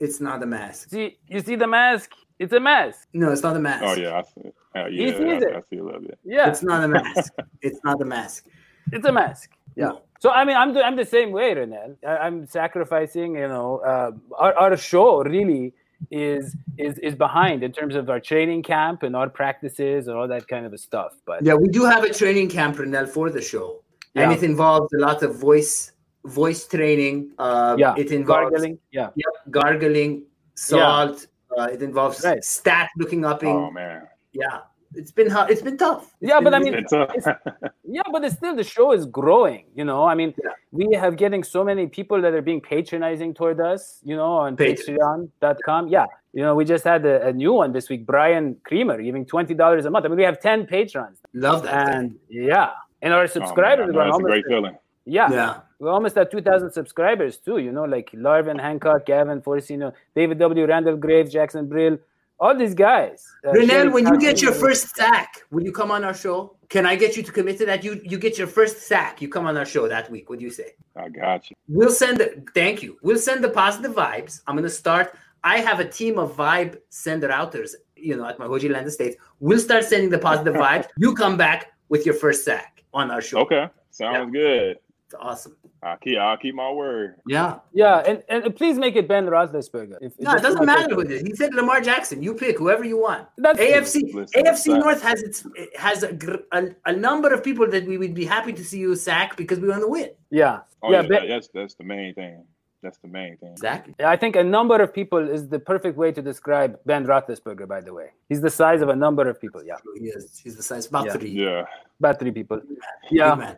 It's 0.00 0.18
not 0.18 0.42
a 0.42 0.46
mask. 0.46 0.88
See, 0.88 1.18
you 1.28 1.40
see 1.40 1.56
the 1.56 1.66
mask? 1.66 2.10
It's 2.38 2.54
a 2.54 2.60
mask. 2.60 3.06
No, 3.12 3.32
it's 3.32 3.42
not 3.42 3.54
a 3.54 3.60
mask. 3.60 3.84
Oh 3.86 3.94
yeah, 4.00 4.18
I 4.20 4.22
see. 4.22 4.48
Uh, 4.74 4.86
He 4.86 5.04
yeah, 5.04 5.18
sees 5.18 5.42
I, 5.44 5.46
it. 5.48 5.56
I 5.58 5.60
see 5.68 5.76
a 5.76 5.84
little 5.84 6.00
bit. 6.00 6.18
Yeah, 6.24 6.48
It's 6.48 6.62
not 6.62 6.82
a 6.82 6.88
mask. 6.88 7.32
it's 7.60 7.80
not 7.84 8.00
a 8.00 8.04
mask. 8.06 8.46
It's 8.92 9.06
a 9.06 9.12
mask. 9.12 9.50
Yeah. 9.76 9.92
So 10.20 10.30
I 10.30 10.44
mean, 10.44 10.56
I'm 10.56 10.74
the, 10.74 10.84
I'm 10.84 10.96
the 10.96 11.04
same 11.04 11.32
way, 11.32 11.54
Renell. 11.54 11.96
I, 12.06 12.18
I'm 12.18 12.46
sacrificing. 12.46 13.36
You 13.36 13.48
know, 13.48 13.78
uh, 13.78 14.10
our 14.36 14.52
our 14.58 14.76
show 14.76 15.22
really 15.22 15.72
is 16.10 16.56
is 16.78 16.98
is 16.98 17.14
behind 17.14 17.62
in 17.62 17.72
terms 17.72 17.94
of 17.94 18.08
our 18.10 18.20
training 18.20 18.62
camp 18.62 19.02
and 19.02 19.14
our 19.14 19.28
practices 19.28 20.08
and 20.08 20.16
all 20.16 20.28
that 20.28 20.46
kind 20.48 20.66
of 20.66 20.78
stuff. 20.80 21.12
But 21.26 21.44
Yeah, 21.44 21.54
we 21.54 21.68
do 21.68 21.84
have 21.84 22.04
a 22.04 22.12
training 22.12 22.48
camp, 22.48 22.76
Renell, 22.76 23.08
for 23.08 23.30
the 23.30 23.40
show, 23.42 23.82
and 24.14 24.30
Yeah. 24.30 24.36
it 24.36 24.42
involves 24.42 24.92
a 24.94 24.98
lot 24.98 25.22
of 25.22 25.36
voice 25.36 25.92
voice 26.24 26.66
training. 26.66 27.30
Uh, 27.38 27.76
yeah, 27.78 27.94
it 27.96 28.12
involves 28.12 28.50
gargling. 28.50 28.78
Yeah, 28.92 29.08
Yep, 29.14 29.34
gargling, 29.50 30.24
salt. 30.54 31.26
Uh, 31.56 31.64
it 31.72 31.82
involves 31.82 32.22
Right. 32.24 32.44
stat 32.44 32.88
looking 32.98 33.24
up. 33.24 33.42
In, 33.42 33.48
Oh 33.48 33.70
man, 33.70 34.06
Yeah, 34.32 34.60
it's 34.94 35.12
been 35.12 35.30
hard. 35.30 35.50
it's 35.50 35.62
been 35.62 35.76
tough. 35.78 36.04
It's 36.20 36.28
Yeah, 36.30 36.36
been 36.40 36.44
but 36.44 36.54
I 36.54 36.58
mean- 36.58 36.74
it's 36.74 36.92
uh, 36.92 37.06
tough. 37.06 37.36
yeah, 37.84 38.02
but 38.12 38.24
it's 38.24 38.36
still 38.36 38.54
the 38.56 38.64
show 38.64 38.92
is 38.92 39.06
growing. 39.06 39.64
You 39.74 39.84
know, 39.84 40.04
I 40.04 40.14
mean, 40.14 40.34
Yeah. 40.42 40.50
we 40.72 40.94
have 40.96 41.16
getting 41.16 41.42
so 41.44 41.62
many 41.64 41.86
people 41.86 42.20
that 42.22 42.34
are 42.34 42.42
being 42.42 42.60
patronizing 42.60 43.34
toward 43.34 43.60
us. 43.60 44.00
You 44.04 44.16
know, 44.16 44.32
on 44.32 44.56
Patreon.com. 44.56 45.88
Yeah, 45.88 46.06
you 46.32 46.42
know, 46.42 46.54
we 46.54 46.64
just 46.64 46.84
had 46.84 47.04
a, 47.06 47.28
a 47.28 47.32
new 47.32 47.52
one 47.52 47.72
this 47.72 47.88
week. 47.88 48.06
Brian 48.06 48.56
Creamer 48.64 49.00
giving 49.02 49.24
twenty 49.26 49.54
dollars 49.54 49.84
a 49.86 49.90
month. 49.90 50.04
I 50.04 50.08
mean, 50.08 50.18
we 50.18 50.24
have 50.24 50.40
ten 50.40 50.66
patrons, 50.66 51.18
love 51.34 51.62
that. 51.64 51.94
and 51.94 52.16
yeah, 52.28 52.70
and 53.02 53.12
our 53.12 53.20
Oh, 53.20 53.22
man, 53.22 53.28
subscribers 53.28 53.94
I 53.94 53.98
are 53.98 54.08
know, 54.08 54.16
a 54.16 54.20
great 54.22 54.44
feeling. 54.46 54.76
yeah, 55.06 55.30
yeah, 55.32 55.60
we're 55.78 55.90
almost 55.90 56.16
at 56.18 56.30
2,000 56.30 56.70
subscribers 56.72 57.38
too. 57.38 57.58
You 57.58 57.72
know, 57.72 57.84
like 57.84 58.10
Larvin 58.12 58.58
Hancock, 58.60 59.06
Gavin 59.06 59.40
Forcino, 59.40 59.92
David 60.14 60.38
W. 60.38 60.66
Randall 60.66 60.96
Graves, 60.96 61.32
Jackson 61.32 61.66
Brill, 61.66 61.98
all 62.40 62.56
these 62.56 62.74
guys. 62.74 63.24
Uh, 63.46 63.52
Renell, 63.52 63.92
when 63.92 64.06
you 64.06 64.18
get 64.18 64.40
your 64.40 64.52
first 64.52 64.96
sack, 64.96 65.42
will 65.50 65.62
you 65.62 65.72
come 65.72 65.90
on 65.90 66.02
our 66.04 66.14
show? 66.14 66.56
Can 66.70 66.86
I 66.86 66.96
get 66.96 67.16
you 67.16 67.22
to 67.22 67.30
commit 67.30 67.58
to 67.58 67.66
that? 67.66 67.84
You 67.84 68.00
you 68.04 68.18
get 68.18 68.38
your 68.38 68.46
first 68.46 68.82
sack, 68.88 69.20
you 69.20 69.28
come 69.28 69.46
on 69.46 69.56
our 69.56 69.66
show 69.66 69.86
that 69.88 70.10
week. 70.10 70.30
What 70.30 70.38
do 70.38 70.44
you 70.44 70.50
say? 70.50 70.74
I 70.96 71.08
got 71.08 71.50
you. 71.50 71.56
We'll 71.68 71.90
send 71.90 72.18
the 72.18 72.42
thank 72.54 72.82
you. 72.82 72.98
We'll 73.02 73.18
send 73.18 73.44
the 73.44 73.50
positive 73.50 73.94
vibes. 73.94 74.40
I'm 74.46 74.56
gonna 74.56 74.70
start. 74.70 75.14
I 75.44 75.58
have 75.58 75.80
a 75.80 75.88
team 75.88 76.18
of 76.18 76.36
vibe 76.36 76.78
sender 76.88 77.30
outers, 77.30 77.74
you 77.96 78.16
know, 78.16 78.26
at 78.26 78.38
my 78.38 78.46
Hoji 78.46 78.70
Land 78.70 78.86
Estates. 78.86 79.16
We'll 79.40 79.58
start 79.58 79.84
sending 79.84 80.10
the 80.10 80.18
positive 80.18 80.54
vibes. 80.66 80.86
You 80.96 81.14
come 81.14 81.36
back 81.36 81.72
with 81.88 82.06
your 82.06 82.14
first 82.14 82.44
sack 82.44 82.84
on 82.94 83.10
our 83.10 83.20
show. 83.20 83.40
Okay, 83.40 83.68
sounds 83.90 84.32
good. 84.32 84.78
It's 85.10 85.18
awesome. 85.20 85.56
I'll 85.82 85.96
keep. 85.96 86.18
I'll 86.18 86.36
keep 86.36 86.54
my 86.54 86.70
word. 86.70 87.16
Yeah. 87.26 87.58
Yeah, 87.72 87.96
and, 88.06 88.22
and 88.28 88.54
please 88.54 88.78
make 88.78 88.94
it 88.94 89.08
Ben 89.08 89.26
Roethlisberger. 89.26 89.96
If, 90.00 90.12
No, 90.20 90.34
it 90.36 90.40
doesn't 90.42 90.64
matter 90.64 90.94
with 90.94 91.10
it. 91.10 91.26
He 91.26 91.34
said 91.34 91.52
Lamar 91.52 91.80
Jackson. 91.80 92.22
You 92.22 92.32
pick 92.32 92.58
whoever 92.58 92.84
you 92.84 92.96
want. 92.96 93.26
That's 93.36 93.58
AFC 93.58 94.14
Listen, 94.14 94.44
AFC 94.44 94.64
that- 94.66 94.78
North 94.78 95.02
has 95.02 95.20
its 95.24 95.44
it 95.56 95.76
has 95.76 96.04
a, 96.04 96.16
a, 96.52 96.68
a 96.86 96.92
number 96.92 97.34
of 97.34 97.42
people 97.42 97.68
that 97.72 97.84
we 97.88 97.98
would 97.98 98.14
be 98.14 98.24
happy 98.24 98.52
to 98.52 98.62
see 98.64 98.78
you 98.78 98.94
sack 98.94 99.36
because 99.36 99.58
we 99.58 99.66
want 99.68 99.82
to 99.82 99.88
win. 99.88 100.10
Yeah, 100.30 100.60
Oh 100.80 100.92
yeah. 100.92 101.02
yeah, 101.02 101.08
Ben- 101.08 101.28
that's 101.28 101.48
that's 101.52 101.74
the 101.74 101.82
main 101.82 102.14
thing. 102.14 102.44
That's 102.80 102.98
the 102.98 103.08
main 103.08 103.36
thing. 103.38 103.50
Exactly. 103.50 103.92
I 104.04 104.16
think 104.16 104.36
a 104.36 104.44
number 104.44 104.80
of 104.80 104.94
people 104.94 105.18
is 105.28 105.48
the 105.48 105.58
perfect 105.58 105.96
way 105.98 106.12
to 106.12 106.22
describe 106.22 106.78
Ben 106.86 107.04
Roethlisberger. 107.04 107.66
By 107.66 107.80
the 107.80 107.92
way, 107.92 108.10
he's 108.28 108.40
the 108.42 108.48
size 108.48 108.80
of 108.80 108.90
a 108.90 108.96
number 108.96 109.28
of 109.28 109.40
people. 109.40 109.60
Yeah, 109.64 109.74
He 109.98 110.04
is. 110.06 110.38
He's 110.44 110.56
the 110.56 110.62
size 110.62 110.86
about 110.86 111.06
Yeah. 111.06 111.14
three. 111.14 111.30
Yeah, 111.30 111.64
about 111.98 112.20
three 112.20 112.30
people. 112.30 112.58
Big 112.60 112.78
Yeah, 113.10 113.34
man. 113.34 113.56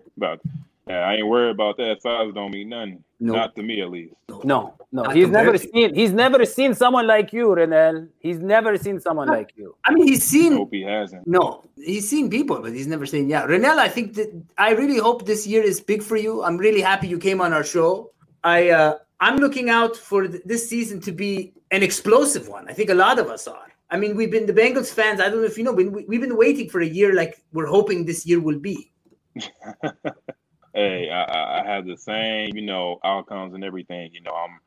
But 0.84 0.92
yeah, 0.94 0.98
I 1.00 1.14
ain't 1.14 1.28
worried 1.28 1.50
about 1.50 1.76
that. 1.76 2.02
Size 2.02 2.32
don't 2.34 2.50
mean 2.52 2.70
nothing. 2.70 3.04
No. 3.20 3.34
Not 3.34 3.54
to 3.54 3.62
me, 3.62 3.80
at 3.82 3.90
least. 3.90 4.14
no, 4.28 4.40
no. 4.44 4.74
Not 4.90 5.14
He's 5.14 5.28
never 5.28 5.56
seen. 5.56 5.94
He's 5.94 6.12
never 6.12 6.44
seen 6.44 6.74
someone 6.74 7.06
like 7.06 7.32
you, 7.32 7.46
Renell. 7.48 8.08
He's 8.18 8.40
never 8.40 8.76
seen 8.76 8.98
someone 9.00 9.28
like 9.28 9.52
you. 9.56 9.76
I 9.84 9.92
mean, 9.94 10.08
he's 10.08 10.24
seen 10.24 10.52
Hope 10.56 10.72
he 10.72 10.82
hasn't. 10.82 11.24
No, 11.26 11.64
he's 11.76 12.08
seen 12.08 12.28
people, 12.28 12.58
but 12.60 12.72
he's 12.72 12.88
never 12.88 13.06
seen. 13.06 13.28
Yeah, 13.28 13.46
Renell, 13.46 13.78
I 13.78 13.88
think 13.88 14.14
that 14.14 14.28
I 14.58 14.70
really 14.72 14.98
hope 14.98 15.24
this 15.24 15.46
year 15.46 15.62
is 15.62 15.80
big 15.80 16.02
for 16.02 16.16
you. 16.16 16.42
I'm 16.42 16.58
really 16.58 16.80
happy 16.80 17.06
you 17.06 17.18
came 17.18 17.40
on 17.40 17.52
our 17.52 17.62
show. 17.64 18.10
I 18.42 18.70
uh, 18.70 18.98
I'm 19.20 19.36
looking 19.36 19.70
out 19.70 19.96
for 19.96 20.26
th- 20.26 20.42
this 20.44 20.68
season 20.68 21.00
to 21.02 21.12
be 21.12 21.52
an 21.70 21.84
explosive 21.84 22.48
one. 22.48 22.68
I 22.68 22.72
think 22.72 22.90
a 22.90 22.94
lot 22.94 23.20
of 23.20 23.28
us 23.28 23.46
are. 23.46 23.68
I 23.88 23.96
mean, 23.98 24.16
we've 24.16 24.32
been 24.32 24.46
the 24.46 24.52
Bengals 24.52 24.92
fans. 24.92 25.20
I 25.20 25.28
don't 25.28 25.42
know 25.42 25.46
if 25.46 25.56
you 25.56 25.62
know, 25.64 25.76
but 25.76 25.86
we- 25.92 26.04
we've 26.08 26.20
been 26.20 26.36
waiting 26.36 26.68
for 26.68 26.80
a 26.80 26.86
year 26.86 27.14
like 27.14 27.40
we're 27.52 27.66
hoping 27.66 28.04
this 28.04 28.26
year 28.26 28.40
will 28.40 28.58
be. 28.58 28.90
hey, 30.74 31.10
I, 31.10 31.60
I 31.60 31.66
have 31.66 31.86
the 31.86 31.96
same, 31.98 32.50
you 32.56 32.62
know, 32.62 33.00
outcomes 33.04 33.54
and 33.54 33.64
everything. 33.64 34.10
You 34.14 34.22
know, 34.22 34.32
I'm 34.32 34.60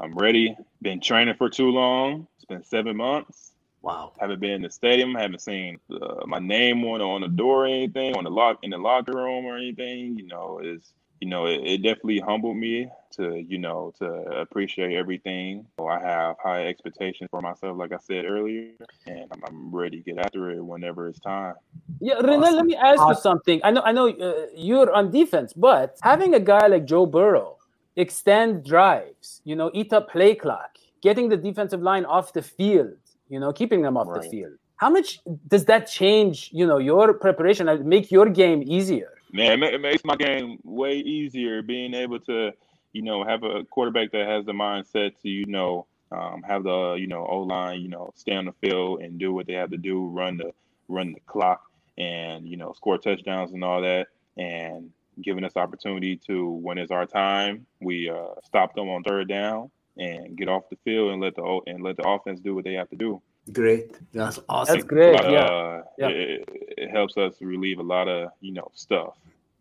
I'm 0.00 0.14
ready. 0.16 0.56
Been 0.82 1.00
training 1.00 1.36
for 1.38 1.50
too 1.50 1.70
long. 1.70 2.28
It's 2.36 2.46
been 2.46 2.64
seven 2.64 2.96
months. 2.96 3.49
Wow. 3.82 4.12
Haven't 4.18 4.40
been 4.40 4.50
in 4.50 4.62
the 4.62 4.70
stadium. 4.70 5.14
Haven't 5.14 5.40
seen 5.40 5.78
uh, 5.90 6.26
my 6.26 6.38
name 6.38 6.84
on 6.84 7.00
on 7.00 7.22
the 7.22 7.28
door 7.28 7.64
or 7.64 7.66
anything, 7.66 8.14
on 8.16 8.24
the 8.24 8.30
lock 8.30 8.58
in 8.62 8.70
the 8.70 8.78
locker 8.78 9.12
room 9.12 9.46
or 9.46 9.56
anything. 9.56 10.18
You 10.18 10.26
know, 10.26 10.60
it's 10.62 10.92
you 11.20 11.28
know, 11.28 11.46
it, 11.46 11.60
it 11.64 11.82
definitely 11.82 12.20
humbled 12.20 12.56
me 12.56 12.88
to 13.12 13.36
you 13.36 13.58
know 13.58 13.92
to 13.98 14.06
appreciate 14.06 14.94
everything. 14.96 15.66
So 15.78 15.86
I 15.86 16.00
have 16.00 16.36
high 16.42 16.66
expectations 16.66 17.28
for 17.30 17.40
myself, 17.40 17.78
like 17.78 17.92
I 17.92 17.98
said 17.98 18.24
earlier, 18.26 18.72
and 19.06 19.26
I'm, 19.32 19.42
I'm 19.46 19.74
ready 19.74 20.02
to 20.02 20.12
get 20.12 20.18
after 20.18 20.50
it 20.50 20.62
whenever 20.62 21.08
it's 21.08 21.20
time. 21.20 21.54
Yeah, 22.00 22.14
Renell, 22.14 22.54
let 22.54 22.64
me 22.64 22.76
ask 22.76 23.06
you 23.06 23.14
something. 23.14 23.60
I 23.62 23.70
know, 23.70 23.82
I 23.82 23.92
know, 23.92 24.08
uh, 24.08 24.46
you're 24.56 24.90
on 24.92 25.10
defense, 25.10 25.52
but 25.52 25.98
having 26.02 26.34
a 26.34 26.40
guy 26.40 26.66
like 26.66 26.86
Joe 26.86 27.04
Burrow 27.04 27.58
extend 27.96 28.64
drives, 28.64 29.42
you 29.44 29.54
know, 29.54 29.70
eat 29.74 29.92
up 29.92 30.10
play 30.10 30.34
clock, 30.34 30.78
getting 31.02 31.28
the 31.28 31.36
defensive 31.36 31.82
line 31.82 32.06
off 32.06 32.32
the 32.32 32.40
field, 32.40 32.96
you 33.30 33.38
know, 33.40 33.52
keeping 33.52 33.80
them 33.80 33.96
off 33.96 34.12
the 34.12 34.28
field. 34.28 34.52
How 34.76 34.90
much 34.90 35.20
does 35.46 35.64
that 35.66 35.86
change, 35.86 36.50
you 36.52 36.66
know, 36.66 36.78
your 36.78 37.14
preparation 37.14 37.68
and 37.68 37.84
make 37.84 38.10
your 38.10 38.28
game 38.28 38.62
easier? 38.66 39.12
Man, 39.32 39.62
it, 39.62 39.74
it 39.74 39.80
makes 39.80 40.04
my 40.04 40.16
game 40.16 40.58
way 40.64 40.94
easier 40.96 41.62
being 41.62 41.94
able 41.94 42.18
to, 42.20 42.50
you 42.92 43.02
know, 43.02 43.22
have 43.24 43.44
a 43.44 43.64
quarterback 43.64 44.10
that 44.12 44.26
has 44.26 44.44
the 44.44 44.52
mindset 44.52 45.12
to, 45.22 45.28
you 45.28 45.46
know, 45.46 45.86
um, 46.10 46.42
have 46.42 46.64
the, 46.64 46.94
you 46.94 47.06
know, 47.06 47.24
O 47.24 47.40
line, 47.40 47.80
you 47.80 47.88
know, 47.88 48.10
stay 48.16 48.34
on 48.34 48.46
the 48.46 48.52
field 48.60 49.00
and 49.02 49.18
do 49.18 49.32
what 49.32 49.46
they 49.46 49.52
have 49.52 49.70
to 49.70 49.76
do, 49.76 50.06
run 50.06 50.36
the 50.36 50.52
run 50.88 51.12
the 51.12 51.20
clock, 51.20 51.62
and 51.98 52.48
you 52.48 52.56
know, 52.56 52.72
score 52.72 52.98
touchdowns 52.98 53.52
and 53.52 53.62
all 53.62 53.80
that, 53.80 54.08
and 54.36 54.90
giving 55.22 55.44
us 55.44 55.56
opportunity 55.56 56.16
to 56.16 56.48
when 56.48 56.78
it's 56.78 56.90
our 56.90 57.06
time, 57.06 57.64
we 57.80 58.10
uh, 58.10 58.34
stop 58.42 58.74
them 58.74 58.88
on 58.88 59.04
third 59.04 59.28
down 59.28 59.70
and 59.96 60.36
get 60.36 60.48
off 60.48 60.68
the 60.70 60.76
field 60.84 61.12
and 61.12 61.20
let 61.20 61.34
the 61.36 61.60
and 61.66 61.82
let 61.82 61.96
the 61.96 62.08
offense 62.08 62.40
do 62.40 62.54
what 62.54 62.64
they 62.64 62.74
have 62.74 62.88
to 62.90 62.96
do. 62.96 63.20
Great. 63.52 63.96
That's 64.12 64.38
awesome. 64.48 64.76
That's 64.76 64.86
great. 64.86 65.16
But, 65.16 65.30
Yeah. 65.30 65.44
uh, 65.44 65.82
Yeah. 65.98 66.08
It, 66.08 66.48
it 66.78 66.90
helps 66.90 67.16
us 67.16 67.40
relieve 67.40 67.78
a 67.78 67.82
lot 67.82 68.08
of 68.08 68.30
you 68.40 68.52
know 68.52 68.70
stuff, 68.74 69.14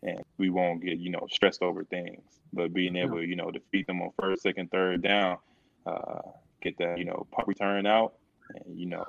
and 0.03 0.21
we 0.37 0.49
won't 0.49 0.81
get 0.83 0.99
you 0.99 1.09
know 1.09 1.27
stressed 1.29 1.61
over 1.61 1.83
things. 1.83 2.21
But 2.53 2.73
being 2.73 2.95
able 2.95 3.17
to 3.17 3.25
you 3.25 3.35
know 3.35 3.51
defeat 3.51 3.87
them 3.87 4.01
on 4.01 4.11
first, 4.19 4.43
second, 4.43 4.71
third 4.71 5.01
down, 5.01 5.37
uh, 5.85 6.21
get 6.61 6.77
that 6.77 6.97
you 6.97 7.05
know 7.05 7.27
puck 7.31 7.47
return 7.47 7.85
out, 7.85 8.13
and 8.55 8.79
you 8.79 8.85
know 8.85 9.05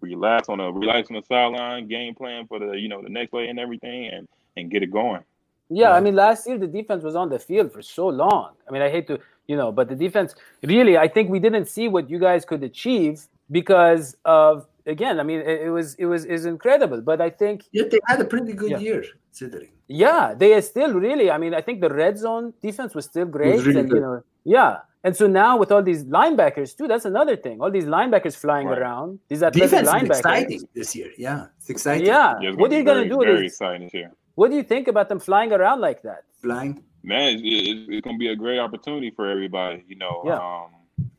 relax 0.00 0.48
on 0.48 0.60
a 0.60 0.70
relax 0.70 1.10
on 1.10 1.16
the 1.16 1.22
sideline, 1.22 1.88
game 1.88 2.14
plan 2.14 2.46
for 2.46 2.58
the 2.58 2.72
you 2.72 2.88
know 2.88 3.02
the 3.02 3.08
next 3.08 3.30
play 3.30 3.48
and 3.48 3.58
everything, 3.58 4.06
and 4.06 4.28
and 4.56 4.70
get 4.70 4.82
it 4.82 4.90
going. 4.90 5.22
Yeah, 5.70 5.92
I 5.92 6.00
mean, 6.00 6.14
last 6.14 6.46
year 6.46 6.56
the 6.56 6.66
defense 6.66 7.04
was 7.04 7.14
on 7.14 7.28
the 7.28 7.38
field 7.38 7.72
for 7.72 7.82
so 7.82 8.08
long. 8.08 8.52
I 8.66 8.72
mean, 8.72 8.80
I 8.80 8.88
hate 8.88 9.06
to, 9.08 9.20
you 9.48 9.56
know, 9.56 9.72
but 9.72 9.88
the 9.88 9.94
defense 9.96 10.34
really, 10.62 10.96
I 10.96 11.08
think 11.08 11.30
we 11.30 11.40
didn't 11.40 11.66
see 11.66 11.88
what 11.88 12.08
you 12.08 12.18
guys 12.18 12.44
could 12.44 12.62
achieve 12.62 13.26
because 13.50 14.16
of 14.24 14.66
again. 14.86 15.18
I 15.18 15.22
mean, 15.24 15.40
it, 15.40 15.62
it 15.66 15.70
was 15.70 15.94
it 15.96 16.06
was 16.06 16.24
is 16.24 16.44
incredible, 16.44 17.00
but 17.00 17.20
I 17.20 17.30
think 17.30 17.64
Yet 17.72 17.90
they 17.90 17.98
had 18.06 18.20
a 18.20 18.24
pretty 18.24 18.52
good 18.52 18.72
Yeah. 18.72 18.78
year, 18.78 19.04
considering. 19.30 19.70
yeah, 19.88 20.34
they 20.36 20.52
are 20.54 20.60
still 20.62 20.92
really. 20.94 21.30
I 21.30 21.38
mean, 21.38 21.54
I 21.54 21.62
think 21.62 21.80
the 21.80 21.88
red 21.88 22.18
zone 22.18 22.52
defense 22.62 22.94
was 22.94 23.06
still 23.06 23.26
great, 23.26 23.54
Was 23.54 23.66
really 23.66 23.80
and 23.80 23.88
you 23.88 23.94
good. 23.94 24.02
know, 24.02 24.22
yeah. 24.44 24.76
And 25.04 25.16
so 25.16 25.26
now 25.28 25.56
with 25.56 25.70
all 25.72 25.82
these 25.82 26.04
linebackers 26.04 26.76
too, 26.76 26.86
that's 26.88 27.04
another 27.06 27.36
thing. 27.36 27.60
All 27.62 27.70
these 27.70 27.86
linebackers 27.86 28.36
flying 28.36 28.66
Right. 28.66 28.78
around, 28.80 29.20
these 29.28 29.42
athletic 29.42 29.70
Defense 29.70 29.88
is 29.88 29.94
linebackers. 29.94 30.18
exciting 30.18 30.68
this 30.74 30.94
year. 30.96 31.10
Yeah, 31.16 31.46
it's 31.56 31.70
exciting. 31.70 32.04
Yeah. 32.06 32.34
Yeah, 32.42 32.48
it's 32.50 32.58
What 32.60 32.72
are 32.72 32.76
you 32.76 32.84
gonna 32.84 33.08
do 33.08 33.18
Very 33.20 33.42
this? 33.44 33.52
exciting 33.52 33.86
this 33.86 33.94
year. 33.94 34.10
What 34.34 34.50
do 34.50 34.56
you 34.56 34.64
think 34.64 34.88
about 34.88 35.08
them 35.08 35.20
flying 35.20 35.52
around 35.52 35.80
like 35.80 36.02
that? 36.02 36.24
Flying. 36.42 36.82
Man, 37.08 37.36
it's, 37.36 37.42
it's, 37.42 37.88
it's 37.88 38.04
gonna 38.04 38.18
be 38.18 38.28
a 38.28 38.36
great 38.36 38.58
opportunity 38.58 39.10
for 39.10 39.26
everybody. 39.26 39.82
You 39.88 39.96
know, 39.96 40.22
Yeah. 40.26 40.34
um, 40.36 40.70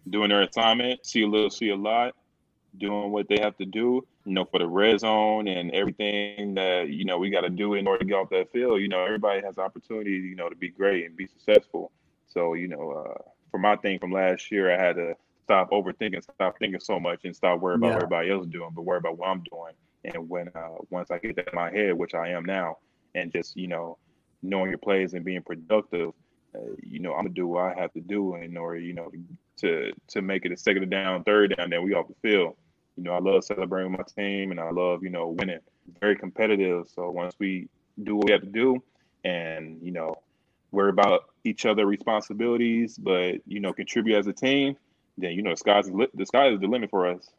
doing 0.08 0.30
their 0.30 0.44
assignment, 0.44 1.04
see 1.04 1.24
a 1.24 1.28
little, 1.28 1.50
see 1.50 1.70
a 1.70 1.76
lot, 1.76 2.14
doing 2.78 3.12
what 3.12 3.28
they 3.28 3.40
have 3.40 3.58
to 3.58 3.66
do. 3.66 4.06
You 4.26 4.34
know, 4.34 4.46
for 4.46 4.60
the 4.60 4.68
red 4.68 5.00
zone 5.00 5.48
and 5.48 5.72
everything 5.72 6.54
that 6.54 6.90
you 6.90 7.06
know 7.06 7.18
we 7.18 7.32
got 7.32 7.42
to 7.42 7.50
do 7.50 7.74
in 7.74 7.88
order 7.88 8.00
to 8.00 8.06
get 8.06 8.14
off 8.14 8.30
that 8.30 8.52
field. 8.52 8.80
You 8.82 8.88
know, 8.88 9.04
everybody 9.04 9.42
has 9.42 9.58
opportunity. 9.58 10.12
You 10.12 10.36
know, 10.36 10.48
to 10.48 10.56
be 10.56 10.70
great 10.70 11.06
and 11.08 11.18
be 11.18 11.26
successful. 11.26 11.92
So 12.28 12.54
you 12.54 12.68
know, 12.68 12.92
uh, 12.92 13.22
for 13.50 13.58
my 13.58 13.76
thing 13.78 13.98
from 13.98 14.12
last 14.12 14.52
year, 14.52 14.72
I 14.72 14.80
had 14.80 14.96
to 14.98 15.16
stop 15.46 15.72
overthinking, 15.72 16.22
stop 16.22 16.60
thinking 16.60 16.80
so 16.80 17.00
much, 17.00 17.22
and 17.24 17.36
stop 17.36 17.62
worrying 17.62 17.80
about 17.80 17.88
Yeah. 17.88 17.94
what 17.96 18.04
everybody 18.04 18.30
else 18.30 18.46
is 18.46 18.52
doing, 18.52 18.70
but 18.76 18.84
worry 18.84 19.00
about 19.00 19.18
what 19.18 19.30
I'm 19.30 19.42
doing. 19.52 19.74
And 20.04 20.30
when 20.30 20.50
uh, 20.50 20.76
once 20.92 21.10
I 21.10 21.18
get 21.18 21.36
that 21.38 21.48
in 21.50 21.56
my 21.56 21.72
head, 21.72 21.94
which 21.96 22.14
I 22.14 22.28
am 22.30 22.46
now, 22.46 22.78
and 23.16 23.32
just 23.32 23.58
you 23.58 23.68
know 23.68 23.98
knowing 24.42 24.70
your 24.70 24.78
plays 24.78 25.14
and 25.14 25.24
being 25.26 25.42
productive, 25.42 26.12
uh, 26.56 26.60
you 26.82 27.00
know, 27.00 27.14
I'm 27.14 27.24
gonna 27.24 27.30
do 27.30 27.48
what 27.48 27.64
I 27.64 27.80
have 27.80 27.94
to 27.94 28.02
do 28.02 28.36
in 28.36 28.58
order, 28.58 28.80
you 28.80 28.94
know, 28.94 29.12
to 29.58 29.92
to 30.10 30.22
make 30.22 30.46
it 30.46 30.52
a 30.52 30.58
second 30.58 30.90
down, 30.90 31.24
third 31.24 31.56
down, 31.56 31.70
then 31.70 31.84
we 31.84 31.94
off 31.94 32.08
the 32.08 32.16
field. 32.22 32.56
You 32.98 33.04
know, 33.04 33.14
I 33.14 33.20
love 33.20 33.44
celebrating 33.44 33.92
with 33.92 34.00
my 34.00 34.24
team, 34.24 34.52
and 34.52 34.60
I 34.60 34.72
love 34.72 35.04
you 35.04 35.10
know 35.10 35.30
winning. 35.30 35.60
Very 36.00 36.16
competitive. 36.16 36.88
So 36.94 37.10
once 37.10 37.34
we 37.40 37.68
do 38.04 38.16
what 38.16 38.26
we 38.26 38.32
have 38.32 38.42
to 38.42 38.48
do, 38.48 38.82
and 39.24 39.80
you 39.82 39.92
know, 39.92 40.16
worry 40.72 40.90
about 40.90 41.26
each 41.44 41.66
other 41.66 41.86
responsibilities, 41.86 42.98
but 42.98 43.36
you 43.46 43.60
know, 43.60 43.74
contribute 43.74 44.18
as 44.18 44.28
a 44.28 44.34
team, 44.34 44.76
then 45.18 45.34
you 45.34 45.42
know, 45.42 45.52
the 45.52 45.58
sky's 45.58 45.86
the, 45.86 45.94
li- 45.94 46.08
the 46.14 46.26
sky 46.26 46.50
is 46.50 46.60
the 46.60 46.68
limit 46.68 46.90
for 46.90 47.08
us. 47.08 47.30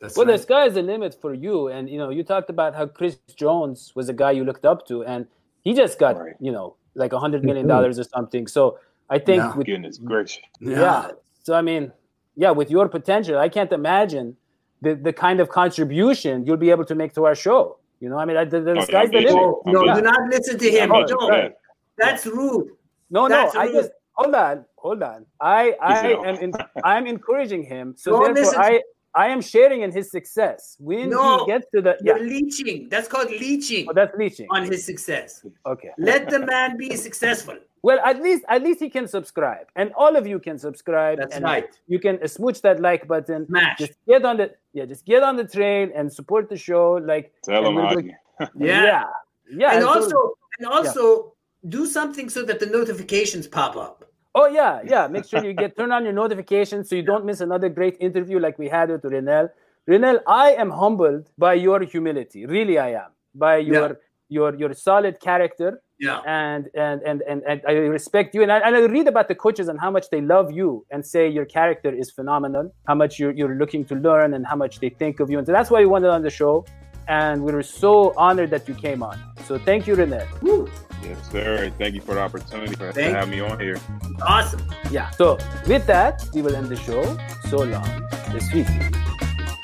That's 0.00 0.16
Well, 0.16 0.26
right. 0.26 0.36
the 0.36 0.42
sky 0.42 0.66
is 0.66 0.74
the 0.74 0.82
limit 0.82 1.18
for 1.20 1.34
you. 1.34 1.68
And 1.68 1.88
you 1.88 1.98
know, 1.98 2.10
you 2.10 2.22
talked 2.22 2.50
about 2.50 2.74
how 2.74 2.86
Chris 2.86 3.18
Jones 3.36 3.92
was 3.94 4.08
a 4.08 4.14
guy 4.14 4.32
you 4.32 4.44
looked 4.44 4.64
up 4.64 4.86
to, 4.88 5.04
and 5.04 5.26
he 5.62 5.74
just 5.74 5.98
got 5.98 6.18
Right. 6.18 6.34
you 6.40 6.52
know 6.52 6.76
like 6.94 7.12
a 7.12 7.18
hundred 7.18 7.44
million 7.44 7.66
dollars 7.66 7.98
or 7.98 8.04
something. 8.04 8.46
So 8.46 8.78
I 9.08 9.18
think 9.18 9.38
Yeah. 9.42 9.56
with 9.56 9.66
Goodness 9.66 9.98
gracious. 9.98 10.42
yeah. 10.60 11.10
So 11.42 11.54
I 11.54 11.62
mean, 11.62 11.92
yeah, 12.36 12.50
with 12.50 12.70
your 12.70 12.88
potential, 12.88 13.38
I 13.38 13.48
can't 13.48 13.72
imagine 13.72 14.36
the 14.82 14.94
the 14.94 15.12
kind 15.12 15.40
of 15.40 15.48
contribution 15.48 16.44
you'll 16.46 16.56
be 16.68 16.70
able 16.70 16.84
to 16.86 16.94
make 16.94 17.12
to 17.14 17.24
our 17.26 17.34
show. 17.34 17.76
You 18.00 18.08
know, 18.08 18.18
I 18.18 18.24
mean, 18.24 18.36
I- 18.38 18.44
the, 18.46 18.60
the 18.60 18.74
Oh, 18.78 18.80
sky's 18.80 19.10
the 19.10 19.18
limit. 19.20 19.34
No, 19.34 19.62
no, 19.66 19.84
Yeah. 19.84 19.94
do 19.96 20.00
not 20.02 20.20
listen 20.30 20.58
to 20.58 20.70
him. 20.70 20.90
Oh, 20.92 21.02
No, 21.02 21.28
right. 21.28 21.52
that's 21.98 22.24
rude. 22.26 22.68
No, 23.10 23.26
no, 23.26 23.28
That's 23.28 23.54
I 23.56 23.66
just 23.72 23.90
hold 24.12 24.34
on, 24.34 24.64
hold 24.76 25.02
on. 25.02 25.26
I 25.40 25.76
I 25.82 26.12
am 26.28 26.36
in, 26.44 26.52
I'm 26.84 27.06
encouraging 27.06 27.62
him. 27.64 27.94
So 27.96 28.12
Don't 28.12 28.34
therefore, 28.34 28.42
listen 28.42 28.58
to- 28.60 28.66
I 28.66 28.82
I 29.14 29.28
am 29.28 29.40
sharing 29.40 29.82
in 29.82 29.90
his 29.90 30.10
success. 30.10 30.76
When 30.78 31.10
No, 31.10 31.44
he 31.44 31.52
gets 31.52 31.66
to 31.74 31.82
the 31.82 31.96
You're 32.02 32.18
yeah, 32.18 32.22
leeching. 32.24 32.88
That's 32.88 33.08
called 33.08 33.30
leeching 33.30 33.86
oh, 33.88 33.92
that's 33.92 34.16
leeching. 34.16 34.46
on 34.50 34.64
his 34.70 34.84
success. 34.84 35.44
Okay. 35.66 35.90
Let 35.98 36.30
the 36.30 36.40
man 36.40 36.76
be 36.76 36.94
successful. 36.96 37.58
Well, 37.82 37.98
at 38.04 38.22
least 38.22 38.44
at 38.48 38.62
least 38.62 38.78
he 38.78 38.90
can 38.90 39.08
subscribe, 39.08 39.66
and 39.74 39.90
all 39.96 40.14
of 40.14 40.26
you 40.26 40.38
can 40.38 40.58
subscribe. 40.58 41.18
That's 41.18 41.34
and 41.34 41.44
right. 41.44 41.66
You 41.88 41.98
can 41.98 42.26
smooch 42.28 42.60
that 42.60 42.78
like 42.80 43.08
button. 43.08 43.46
Smash. 43.46 43.78
Just 43.78 43.92
get 44.06 44.24
on 44.24 44.36
the 44.36 44.54
yeah, 44.74 44.84
just 44.84 45.06
get 45.06 45.22
on 45.22 45.36
the 45.36 45.44
train 45.44 45.90
and 45.94 46.12
support 46.12 46.48
the 46.50 46.58
show. 46.58 47.00
Like 47.02 47.32
Tell 47.42 47.66
and 47.66 47.78
them 47.78 47.86
we'll 47.86 48.02
Yeah. 48.54 48.84
yeah, 48.84 49.04
yeah. 49.50 49.72
and 49.74 49.82
so- 49.82 49.88
also, 49.88 50.32
and 50.58 50.68
also, 50.68 51.32
do 51.68 51.86
something 51.86 52.28
so 52.28 52.42
that 52.44 52.60
the 52.60 52.66
notifications 52.66 53.46
pop 53.46 53.76
up. 53.76 54.09
Oh 54.34 54.46
yeah, 54.46 54.80
yeah. 54.84 55.08
Make 55.08 55.24
sure 55.24 55.44
you 55.44 55.52
get 55.52 55.76
turn 55.76 55.90
on 55.92 56.04
your 56.04 56.12
notifications 56.12 56.88
so 56.88 56.94
you 56.94 57.02
don't 57.02 57.24
miss 57.24 57.40
another 57.40 57.68
great 57.68 57.96
interview 58.00 58.38
like 58.38 58.58
we 58.58 58.68
had 58.68 58.90
with 58.90 59.02
Renell. 59.02 59.50
Renell, 59.88 60.20
I 60.26 60.52
am 60.52 60.70
humbled 60.70 61.28
by 61.36 61.54
your 61.54 61.80
humility. 61.82 62.46
Really, 62.46 62.78
I 62.78 62.90
am 62.92 63.10
by 63.34 63.56
your 63.58 63.98
your 64.28 64.54
your 64.54 64.72
solid 64.72 65.20
character. 65.20 65.82
Yeah. 65.98 66.20
and 66.24 66.70
and 66.74 67.02
and 67.02 67.20
and, 67.28 67.42
and 67.46 67.60
I 67.68 67.72
respect 67.72 68.34
you. 68.34 68.42
And 68.42 68.50
I, 68.50 68.58
and 68.60 68.74
I 68.74 68.80
read 68.86 69.06
about 69.06 69.28
the 69.28 69.34
coaches 69.34 69.68
and 69.68 69.78
how 69.78 69.90
much 69.90 70.08
they 70.08 70.22
love 70.22 70.50
you 70.50 70.86
and 70.90 71.04
say 71.04 71.28
your 71.28 71.44
character 71.44 71.90
is 71.92 72.10
phenomenal, 72.10 72.72
how 72.86 72.94
much 72.94 73.18
you're, 73.18 73.32
you're 73.32 73.56
looking 73.56 73.84
to 73.86 73.94
learn 73.96 74.32
and 74.32 74.46
how 74.46 74.56
much 74.56 74.80
they 74.80 74.88
think 74.88 75.20
of 75.20 75.30
you. 75.30 75.36
And 75.36 75.46
so 75.46 75.52
that's 75.52 75.70
why 75.70 75.80
we 75.80 75.86
wanted 75.86 76.08
on 76.08 76.22
the 76.22 76.30
show. 76.30 76.64
And 77.06 77.44
we 77.44 77.52
were 77.52 77.62
so 77.62 78.14
honored 78.16 78.48
that 78.50 78.66
you 78.66 78.74
came 78.74 79.02
on. 79.02 79.18
So 79.44 79.58
thank 79.58 79.86
you, 79.86 79.94
Renee. 79.94 80.24
Woo. 80.40 80.70
Yes, 81.02 81.30
sir. 81.30 81.72
Thank 81.78 81.94
you 81.94 82.00
for 82.00 82.14
the 82.14 82.20
opportunity 82.20 82.74
for 82.74 82.92
Thank 82.92 83.14
having 83.14 83.30
me 83.30 83.40
on 83.40 83.58
here. 83.58 83.78
Awesome. 84.22 84.62
Yeah. 84.90 85.10
So 85.10 85.38
with 85.66 85.86
that, 85.86 86.24
we 86.34 86.42
will 86.42 86.54
end 86.54 86.68
the 86.68 86.76
show. 86.76 87.16
So 87.48 87.58
long. 87.58 88.08
This 88.32 88.52
week. 88.52 88.66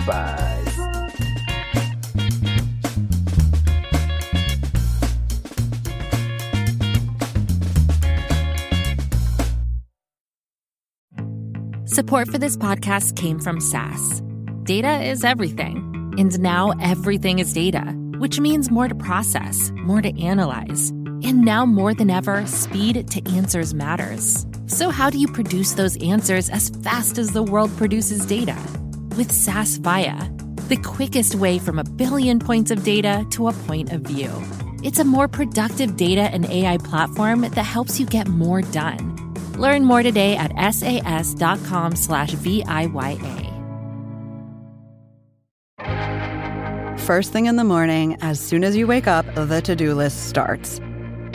Bye. 0.07 0.63
Support 11.97 12.29
for 12.29 12.37
this 12.39 12.57
podcast 12.59 13.17
came 13.17 13.39
from 13.39 13.59
SAS. 13.59 14.21
Data 14.65 15.01
is 15.03 15.25
everything, 15.25 16.15
and 16.19 16.39
now 16.41 16.73
everything 16.83 17.39
is 17.39 17.55
data, 17.55 17.81
which 18.19 18.39
means 18.39 18.71
more 18.71 18.87
to 18.87 18.95
process, 18.95 19.71
more 19.77 20.03
to 20.03 20.21
analyze. 20.21 20.93
And 21.25 21.45
now 21.45 21.65
more 21.65 21.95
than 21.95 22.11
ever, 22.11 22.45
speed 22.47 23.11
to 23.11 23.37
answers 23.37 23.73
matters. 23.73 24.47
So, 24.67 24.91
how 24.91 25.11
do 25.11 25.19
you 25.19 25.29
produce 25.29 25.73
those 25.73 25.97
answers 26.03 26.51
as 26.51 26.71
fast 26.83 27.19
as 27.19 27.31
the 27.31 27.43
world 27.43 27.71
produces 27.77 28.27
data? 28.27 28.57
With 29.17 29.33
SAS 29.33 29.79
Viya, 29.79 30.19
the 30.69 30.77
quickest 30.77 31.37
way 31.37 31.59
from 31.59 31.79
a 31.79 31.85
billion 31.85 32.39
points 32.39 32.71
of 32.71 32.83
data 32.83 33.25
to 33.31 33.49
a 33.49 33.53
point 33.53 33.93
of 33.93 34.03
view. 34.03 34.31
It's 34.83 34.99
a 34.99 35.05
more 35.05 35.29
productive 35.29 35.97
data 35.97 36.23
and 36.23 36.45
AI 36.47 36.79
platform 36.79 37.43
that 37.43 37.57
helps 37.63 37.99
you 37.99 38.07
get 38.07 38.29
more 38.29 38.63
done. 38.63 39.17
Learn 39.55 39.85
more 39.85 40.03
today 40.03 40.37
at 40.37 40.53
sas.com 40.75 41.97
slash 41.97 42.33
VIYA. 42.35 43.47
First 47.01 47.33
thing 47.33 47.47
in 47.47 47.55
the 47.55 47.63
morning, 47.63 48.17
as 48.21 48.41
soon 48.41 48.65
as 48.65 48.77
you 48.77 48.89
wake 48.89 49.07
up, 49.07 49.25
the 49.35 49.63
to 49.63 49.77
do 49.77 49.95
list 49.95 50.29
starts. 50.29 50.81